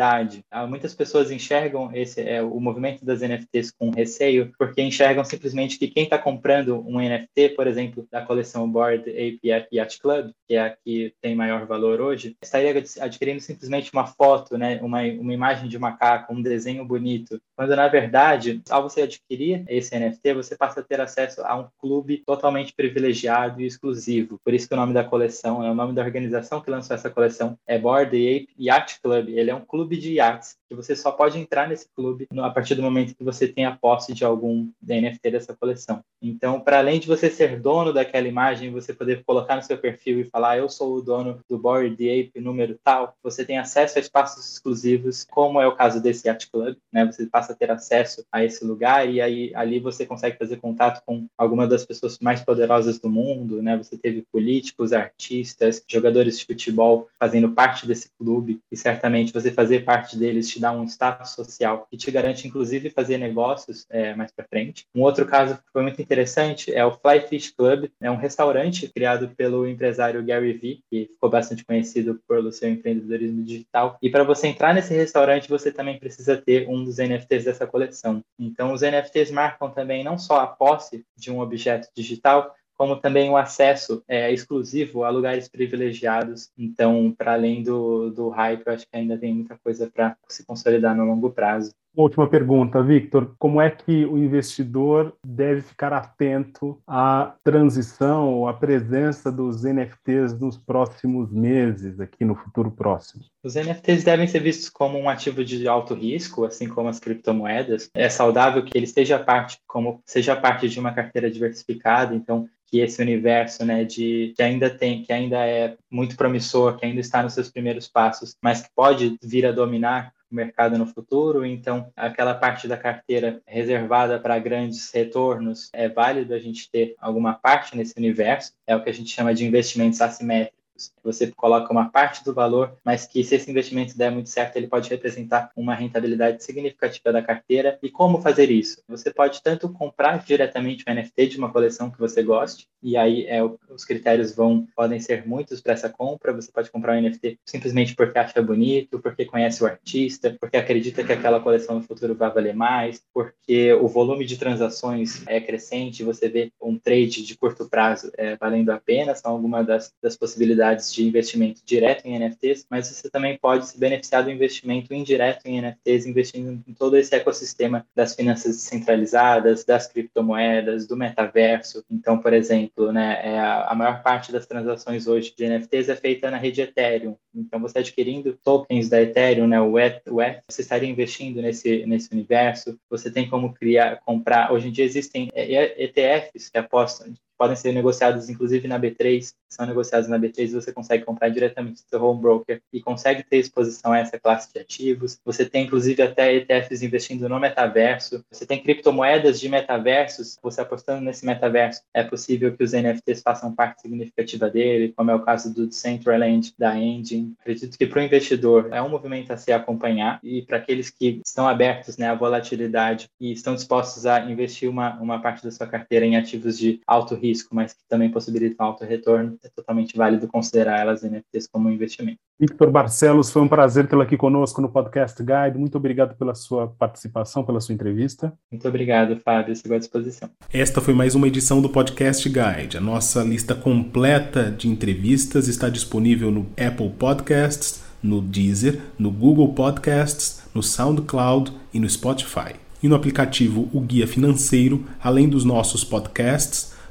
Ah, 0.52 0.68
muitas 0.68 0.94
pessoas 0.94 1.32
enxergam 1.32 1.92
esse 1.94 2.22
é, 2.22 2.42
o 2.42 2.60
movimento 2.60 3.06
das 3.06 3.22
NFTs 3.22 3.72
com 3.72 3.92
receio 3.92 4.52
porque 4.58 4.82
enxergam 4.82 5.24
simplesmente 5.24 5.78
que 5.78 5.88
quem 5.88 6.04
está 6.04 6.18
comprando 6.18 6.80
um 6.88 7.00
NFT, 7.00 7.50
por 7.56 7.68
exemplo, 7.68 8.08
da 8.12 8.22
coleção 8.22 8.70
Board 8.70 9.10
Ape 9.10 9.68
Yacht 9.74 10.00
Club, 10.00 10.32
que 10.48 10.56
é 10.56 10.62
a 10.62 10.70
que 10.70 11.14
tem 11.22 11.36
maior 11.36 11.66
valor 11.66 12.02
hoje, 12.02 12.36
estaria 12.42 12.74
adquirindo 13.00 13.42
simplesmente 13.42 13.92
uma 13.94 14.06
foto, 14.06 14.58
né, 14.58 14.80
uma, 14.82 15.02
uma 15.02 15.34
imagem 15.34 15.68
de 15.68 15.78
macaco, 15.78 16.34
um 16.34 16.42
desenho 16.42 16.86
bonito, 16.86 17.40
quando 17.56 17.75
na 17.75 17.88
verdade, 17.88 18.62
ao 18.70 18.84
você 18.84 19.02
adquirir 19.04 19.64
esse 19.68 19.98
NFT, 19.98 20.34
você 20.34 20.56
passa 20.56 20.80
a 20.80 20.84
ter 20.84 21.00
acesso 21.00 21.42
a 21.44 21.56
um 21.56 21.68
clube 21.80 22.24
totalmente 22.25 22.74
privilegiado 22.74 23.62
e 23.62 23.66
exclusivo. 23.66 24.40
Por 24.44 24.54
isso 24.54 24.68
que 24.68 24.74
o 24.74 24.78
nome 24.78 24.94
da 24.94 25.04
coleção, 25.04 25.64
é 25.64 25.72
o 25.72 25.75
nome 25.75 25.94
da 25.94 26.04
organização 26.04 26.62
que 26.62 26.70
lançou 26.70 26.96
essa 26.96 27.10
coleção 27.10 27.58
é 27.68 27.78
Board 27.78 28.16
Ape 28.16 28.50
Yacht 28.60 29.00
Club. 29.02 29.30
Ele 29.30 29.50
é 29.50 29.56
um 29.56 29.62
clube 29.62 29.85
de 29.89 30.13
iates 30.13 30.58
que 30.68 30.75
você 30.75 30.96
só 30.96 31.12
pode 31.12 31.38
entrar 31.39 31.70
nesse 31.70 31.88
clube 31.96 32.27
a 32.38 32.50
partir 32.50 32.75
do 32.75 32.82
momento 32.82 33.15
que 33.15 33.24
você 33.24 33.48
tem 33.48 33.65
a 33.65 33.75
posse 33.75 34.13
de 34.13 34.25
algum 34.25 34.70
NFT 34.82 35.32
dessa 35.32 35.56
coleção. 35.56 36.04
Então, 36.22 36.60
para 36.60 36.80
além 36.80 37.00
de 37.00 37.08
você 37.08 37.30
ser 37.30 37.60
dono 37.60 37.94
daquela 37.94 38.27
imagem, 38.27 38.72
você 38.72 38.94
poder 38.94 39.24
colocar 39.24 39.56
no 39.56 39.62
seu 39.62 39.77
perfil 39.77 40.20
e 40.20 40.25
falar 40.25 40.58
eu 40.58 40.68
sou 40.68 40.96
o 40.96 41.01
dono 41.01 41.39
do 41.48 41.58
Bored 41.58 41.94
Ape 41.94 42.42
número 42.42 42.80
tal, 42.84 43.15
você 43.22 43.46
tem 43.46 43.58
acesso 43.58 43.98
a 43.98 44.01
espaços 44.01 44.54
exclusivos, 44.54 45.25
como 45.30 45.62
é 45.62 45.68
o 45.68 45.75
caso 45.75 46.01
desse 46.01 46.27
Yacht 46.27 46.50
Club, 46.51 46.75
né? 46.92 47.06
Você 47.06 47.25
passa 47.27 47.54
a 47.54 47.56
ter 47.56 47.70
acesso 47.70 48.25
a 48.32 48.44
esse 48.44 48.65
lugar 48.65 49.08
e 49.08 49.22
aí 49.22 49.51
ali 49.56 49.80
você 49.80 50.06
consegue 50.06 50.38
fazer 50.38 50.58
contato 50.58 51.01
com 51.06 51.27
algumas 51.38 51.70
das 51.70 51.86
pessoas 51.86 52.18
mais 52.20 52.42
poderosas 52.42 53.00
do 53.00 53.10
mundo, 53.10 53.62
né? 53.62 53.77
Você 53.77 53.98
teve 53.98 54.24
políticos, 54.32 54.94
artistas, 54.94 55.84
jogadores 55.88 56.39
de 56.39 56.46
futebol 56.46 57.08
fazendo 57.20 57.51
parte 57.51 57.88
desse 57.88 58.10
clube 58.18 58.60
e 58.72 58.77
certamente 58.77 59.34
você 59.34 59.51
fazer 59.51 59.75
parte 59.84 60.17
deles 60.17 60.50
te 60.50 60.60
dá 60.60 60.72
um 60.72 60.86
status 60.86 61.32
social 61.32 61.88
que 61.89 61.98
te 61.98 62.12
garante 62.12 62.48
inclusive 62.48 62.89
fazer 62.89 63.17
negócios 63.17 63.86
é, 63.89 64.13
mais 64.15 64.32
para 64.32 64.46
frente. 64.48 64.86
Um 64.94 65.01
outro 65.01 65.25
caso 65.25 65.55
que 65.55 65.72
foi 65.72 65.82
muito 65.82 66.01
interessante 66.01 66.74
é 66.74 66.86
o 66.86 66.91
Fly 66.91 67.22
Fish 67.22 67.51
Club, 67.51 67.89
é 68.01 68.10
um 68.10 68.15
restaurante 68.15 68.88
criado 68.89 69.29
pelo 69.36 69.67
empresário 69.67 70.25
Gary 70.25 70.53
Vee 70.53 70.84
que 70.89 71.10
ficou 71.13 71.29
bastante 71.29 71.63
conhecido 71.65 72.20
pelo 72.27 72.51
seu 72.51 72.70
empreendedorismo 72.70 73.44
digital. 73.44 73.98
E 74.01 74.10
para 74.10 74.24
você 74.24 74.48
entrar 74.48 74.74
nesse 74.74 74.94
restaurante, 74.94 75.50
você 75.50 75.72
também 75.72 76.00
precisa 76.00 76.38
ter 76.38 76.67
um 76.67 76.84
dos 76.84 76.98
NFTs 76.98 77.46
dessa 77.46 77.67
coleção. 77.67 78.24
Então, 78.39 78.74
os 78.74 78.82
NFTs 78.82 79.32
marcam 79.32 79.70
também 79.70 80.03
não 80.03 80.17
só 80.17 80.41
a 80.41 80.48
posse 80.48 81.05
de 81.15 81.32
um 81.32 81.39
objeto 81.39 81.88
digital, 81.96 82.55
como 82.77 82.98
também 82.98 83.29
o 83.29 83.38
acesso 83.38 84.03
é, 84.08 84.32
exclusivo 84.32 85.03
a 85.03 85.10
lugares 85.10 85.48
privilegiados. 85.48 86.50
Então, 86.58 87.13
para 87.17 87.34
além 87.34 87.63
do, 87.63 88.10
do 88.12 88.29
hype, 88.29 88.65
eu 88.65 88.74
acho 88.74 88.86
que 88.86 88.98
ainda 88.98 89.17
tem 89.17 89.34
muita 89.34 89.58
coisa 89.63 89.89
para 89.94 90.15
se 90.27 90.46
consolidar 90.46 90.96
no 90.96 91.05
longo 91.05 91.29
prazo. 91.29 91.72
Uma 91.96 92.03
última 92.03 92.29
pergunta, 92.29 92.84
Victor. 92.84 93.34
Como 93.39 93.62
é 93.62 93.70
que 93.70 94.05
o 94.05 94.17
investidor 94.17 95.15
deve 95.25 95.62
ficar 95.62 95.94
atento 95.94 96.77
à 96.86 97.36
transição 97.41 98.34
ou 98.34 98.50
à 98.50 98.53
presença 98.53 99.32
dos 99.32 99.63
NFTs 99.63 100.38
nos 100.38 100.58
próximos 100.58 101.32
meses, 101.32 101.98
aqui 102.01 102.25
no 102.25 102.36
futuro 102.36 102.70
próximo? 102.70 103.24
Os 103.41 103.55
NFTs 103.55 104.03
devem 104.03 104.27
ser 104.27 104.41
vistos 104.41 104.70
como 104.70 105.00
um 105.00 105.08
ativo 105.08 105.46
de 105.46 105.65
alto 105.70 105.94
risco, 105.94 106.44
assim 106.44 106.67
como 106.67 106.89
as 106.89 107.00
criptomoedas. 107.00 107.89
É 107.94 108.10
saudável 108.10 108.66
que 108.66 108.77
ele 108.77 108.85
esteja 108.85 109.18
parte, 109.18 109.59
como 109.66 110.01
seja 110.05 110.35
parte 110.35 110.68
de 110.68 110.77
uma 110.77 110.92
carteira 110.92 111.31
diversificada, 111.31 112.14
então 112.14 112.50
que 112.75 112.81
esse 112.81 113.01
universo, 113.01 113.64
né, 113.64 113.85
de 113.85 114.33
que 114.35 114.44
ainda 114.44 114.70
tem, 114.70 115.01
que 115.01 115.14
ainda 115.14 115.38
é 115.48 115.77
muito 115.90 116.18
promissor, 116.18 116.75
que 116.75 116.85
ainda 116.85 117.00
está 117.00 117.24
nos 117.24 117.33
seus 117.33 117.50
primeiros 117.50 117.88
passos, 117.88 118.35
mas 118.42 118.64
que 118.64 118.70
pode 118.75 119.18
vir 119.24 119.46
a 119.46 119.53
dominar 119.53 120.11
o 120.29 120.35
mercado 120.35 120.77
no 120.77 120.85
futuro, 120.85 121.46
então 121.46 121.90
aquela 121.96 122.33
parte 122.33 122.68
da 122.68 122.75
carteira 122.75 123.42
reservada 123.48 124.20
para 124.20 124.38
grandes 124.40 124.92
retornos 124.92 125.70
é 125.72 125.88
válido 125.88 126.33
a 126.33 126.40
gente 126.40 126.70
ter 126.70 126.96
alguma 127.00 127.33
parte 127.33 127.77
nesse 127.77 127.94
universo, 127.98 128.51
é 128.68 128.75
o 128.75 128.83
que 128.83 128.90
a 128.90 128.94
gente 128.94 129.09
chama 129.09 129.33
de 129.33 129.46
investimentos 129.46 130.01
assimétricos 130.01 130.65
você 131.03 131.31
coloca 131.35 131.72
uma 131.72 131.90
parte 131.90 132.24
do 132.24 132.33
valor, 132.33 132.77
mas 132.83 133.05
que 133.05 133.24
se 133.24 133.35
esse 133.35 133.50
investimento 133.50 133.98
der 133.98 134.11
muito 134.11 134.29
certo, 134.29 134.57
ele 134.57 134.68
pode 134.68 134.90
representar 134.90 135.51
uma 135.55 135.75
rentabilidade 135.75 136.44
significativa 136.44 137.11
da 137.11 137.22
carteira. 137.22 137.77
E 137.81 137.90
como 137.90 138.22
fazer 138.22 138.51
isso? 138.51 138.81
Você 138.88 139.11
pode 139.11 139.42
tanto 139.42 139.70
comprar 139.70 140.24
diretamente 140.24 140.83
um 140.88 140.94
NFT 140.94 141.27
de 141.27 141.38
uma 141.38 141.51
coleção 141.51 141.90
que 141.90 142.00
você 142.00 142.22
goste, 142.24 142.68
e 142.81 142.98
aí 142.98 143.25
é, 143.27 143.44
os 143.44 143.85
critérios 143.85 144.35
vão 144.35 144.68
podem 144.75 145.00
ser 145.00 145.27
muitos 145.27 145.61
para 145.61 145.74
essa 145.74 145.90
compra. 145.90 146.33
Você 146.33 146.51
pode 146.51 146.72
comprar 146.72 146.96
um 146.96 147.01
NFT 147.01 147.40
simplesmente 147.46 147.96
porque 147.96 148.18
acha 148.18 148.42
bonito, 148.42 149.00
porque 149.00 149.25
conhece 149.25 149.64
o 149.64 149.68
artista, 149.68 150.35
porque 150.40 150.57
acredita 150.57 151.03
que 151.03 151.14
aquela 151.14 151.40
coleção 151.40 151.75
no 151.75 151.83
futuro 151.83 152.16
vai 152.16 152.31
valer 152.31 152.55
mais, 152.55 153.01
porque 153.14 153.74
o 153.74 153.88
volume 153.88 154.25
de 154.25 154.38
transações 154.38 155.24
é 155.27 155.40
crescente, 155.40 156.03
você 156.03 156.29
vê 156.29 156.51
um 156.61 156.77
trade 156.77 157.24
de 157.24 157.38
curto 157.38 157.70
prazo 157.70 158.11
é, 158.18 158.35
valendo 158.35 158.70
a 158.72 158.79
pena, 158.79 159.16
são 159.16 159.31
algumas 159.31 159.66
das, 159.66 159.94
das 160.01 160.16
possibilidades 160.16 160.65
oportunidades 160.66 160.94
de 160.94 161.08
investimento 161.08 161.62
direto 161.64 162.06
em 162.06 162.18
NFTs, 162.18 162.66
mas 162.70 162.88
você 162.88 163.10
também 163.10 163.38
pode 163.38 163.68
se 163.68 163.80
beneficiar 163.80 164.24
do 164.24 164.32
investimento 164.32 164.94
indireto 164.94 165.46
em 165.46 165.62
NFTs, 165.62 166.06
investindo 166.06 166.64
em 166.68 166.74
todo 166.74 166.98
esse 166.98 167.14
ecossistema 167.16 167.86
das 167.96 168.16
finanças 168.16 168.56
descentralizadas, 168.56 169.64
das 169.64 169.88
criptomoedas, 169.88 170.88
do 170.88 170.98
metaverso. 170.98 171.84
Então, 171.90 172.18
por 172.18 172.34
exemplo, 172.34 172.92
né, 172.92 173.22
é 173.24 173.40
a, 173.40 173.74
maior 173.75 174.01
parte 174.01 174.32
das 174.32 174.46
transações 174.46 175.08
hoje 175.08 175.34
de 175.36 175.48
NFTs 175.48 175.90
é 175.90 175.96
feita 175.96 176.32
na 176.32 176.38
rede 176.38 176.62
Ethereum. 176.62 177.16
Então, 177.34 177.60
você 177.60 177.80
adquirindo 177.80 178.38
tokens 178.44 178.90
da 178.90 179.01
Ethereum, 179.01 179.48
né, 179.48 179.62
o 179.62 179.78
ETH, 179.78 180.01
você 180.50 180.62
estaria 180.62 180.90
investindo 180.90 181.42
nesse, 181.42 181.86
nesse 181.86 182.12
universo. 182.12 182.78
Você 182.90 183.12
tem 183.12 183.30
como 183.30 183.54
criar, 183.54 184.00
comprar. 184.06 184.51
Hoje 184.51 184.70
em 184.70 184.72
dia 184.72 184.86
existem 184.86 185.30
ETFs 185.36 186.50
que 186.50 186.58
apostam 186.58 187.14
podem 187.37 187.55
ser 187.55 187.71
negociados 187.71 188.29
inclusive 188.29 188.67
na 188.67 188.79
B3, 188.79 189.33
são 189.55 189.65
negociados 189.65 190.09
na 190.09 190.19
B3 190.19 190.51
você 190.51 190.71
consegue 190.71 191.05
comprar 191.05 191.29
diretamente 191.29 191.83
do 191.83 191.89
seu 191.89 192.03
home 192.03 192.21
broker 192.21 192.61
e 192.74 192.81
consegue 192.81 193.24
ter 193.24 193.37
exposição 193.37 193.93
a 193.93 194.00
essa 194.00 194.19
classe 194.19 194.51
de 194.53 194.59
ativos. 194.59 195.19
Você 195.24 195.45
tem 195.45 195.65
inclusive 195.65 196.01
até 196.01 196.35
ETFs 196.35 196.81
investindo 196.81 197.29
no 197.29 197.39
metaverso. 197.39 198.24
Você 198.31 198.45
tem 198.45 198.61
criptomoedas 198.61 199.39
de 199.39 199.48
metaversos. 199.48 200.37
Você 200.41 200.61
apostando 200.61 201.01
nesse 201.01 201.25
metaverso, 201.25 201.81
é 201.93 202.03
possível 202.03 202.55
que 202.55 202.63
os 202.63 202.74
NFTs 202.74 203.21
façam 203.21 203.53
parte 203.53 203.81
significativa 203.81 204.50
dele, 204.50 204.93
como 204.95 205.11
é 205.11 205.15
o 205.15 205.21
caso 205.21 205.53
do 205.53 205.67
Decentraland 205.67 206.53
da 206.57 206.77
Engine. 206.77 207.33
Acredito 207.39 207.77
que 207.77 207.87
para 207.87 208.00
o 208.00 208.03
investidor 208.03 208.69
é 208.71 208.81
um 208.81 208.89
movimento 208.89 209.31
a 209.31 209.37
se 209.37 209.51
acompanhar 209.51 210.19
e 210.24 210.41
para 210.41 210.57
aqueles 210.57 210.89
que 210.89 211.21
estão 211.25 211.48
abertos 211.48 211.98
né, 211.98 212.09
à 212.09 212.15
volatilidade 212.15 213.07
e 213.19 213.31
estão 213.31 213.55
dispostos 213.55 214.05
a 214.05 214.19
investir 214.19 214.69
uma, 214.69 215.00
uma 215.00 215.21
parte 215.21 215.43
da 215.43 215.51
sua 215.51 215.67
carteira 215.67 216.05
em 216.05 216.17
ativos 216.17 216.57
de 216.57 216.81
alto 216.85 217.15
risco, 217.15 217.25
mas 217.51 217.74
que 217.74 217.79
também 217.90 218.11
possibilitam 218.11 218.66
alto 218.66 218.83
retorno, 218.83 219.38
é 219.44 219.50
totalmente 219.50 219.96
válido 219.96 220.27
considerar 220.27 220.79
elas 220.81 221.03
NFTs 221.03 221.48
como 221.48 221.70
um 221.70 221.72
investimento. 221.72 222.20
Victor 222.38 222.70
Barcelos, 222.70 223.31
foi 223.31 223.42
um 223.42 223.48
prazer 223.48 223.88
tê-lo 223.88 224.01
aqui 224.01 224.18
conosco 224.18 224.61
no 224.61 224.68
Podcast 224.68 225.18
Guide. 225.24 225.57
Muito 225.57 225.77
obrigado 225.77 226.18
pela 226.18 226.35
sua 226.35 226.68
participação, 226.68 227.46
pela 227.46 227.61
sua 227.61 227.74
entrevista. 227.74 228.33
Muito 228.51 228.68
obrigado, 228.68 229.16
Fábio. 229.22 229.55
Sigo 229.55 229.74
à 229.74 229.77
disposição. 229.77 230.29
Esta 230.51 230.81
foi 230.81 230.94
mais 230.94 231.16
uma 231.16 231.27
edição 231.27 231.61
do 231.61 231.70
Podcast 231.70 232.27
Guide. 232.27 232.77
A 232.77 232.81
nossa 232.81 233.24
lista 233.24 233.55
completa 233.55 234.51
de 234.51 234.68
entrevistas 234.68 235.48
está 235.48 235.70
disponível 235.70 236.29
no 236.29 236.46
Apple 236.57 236.90
Podcasts, 236.90 237.85
no 238.03 238.22
Deezer, 238.22 238.81
no 239.00 239.11
Google 239.11 239.53
Podcasts, 239.53 240.44
no 240.53 240.61
SoundCloud 240.61 241.53
e 241.74 241.79
no 241.79 241.90
Spotify. 241.90 242.55
E 242.83 242.88
no 242.88 242.96
aplicativo 242.96 243.70
O 243.74 243.79
Guia 243.79 244.05
Financeiro, 244.05 244.85
além 245.01 245.27
dos 245.29 245.46
nossos 245.46 245.83
podcasts, 245.83 246.75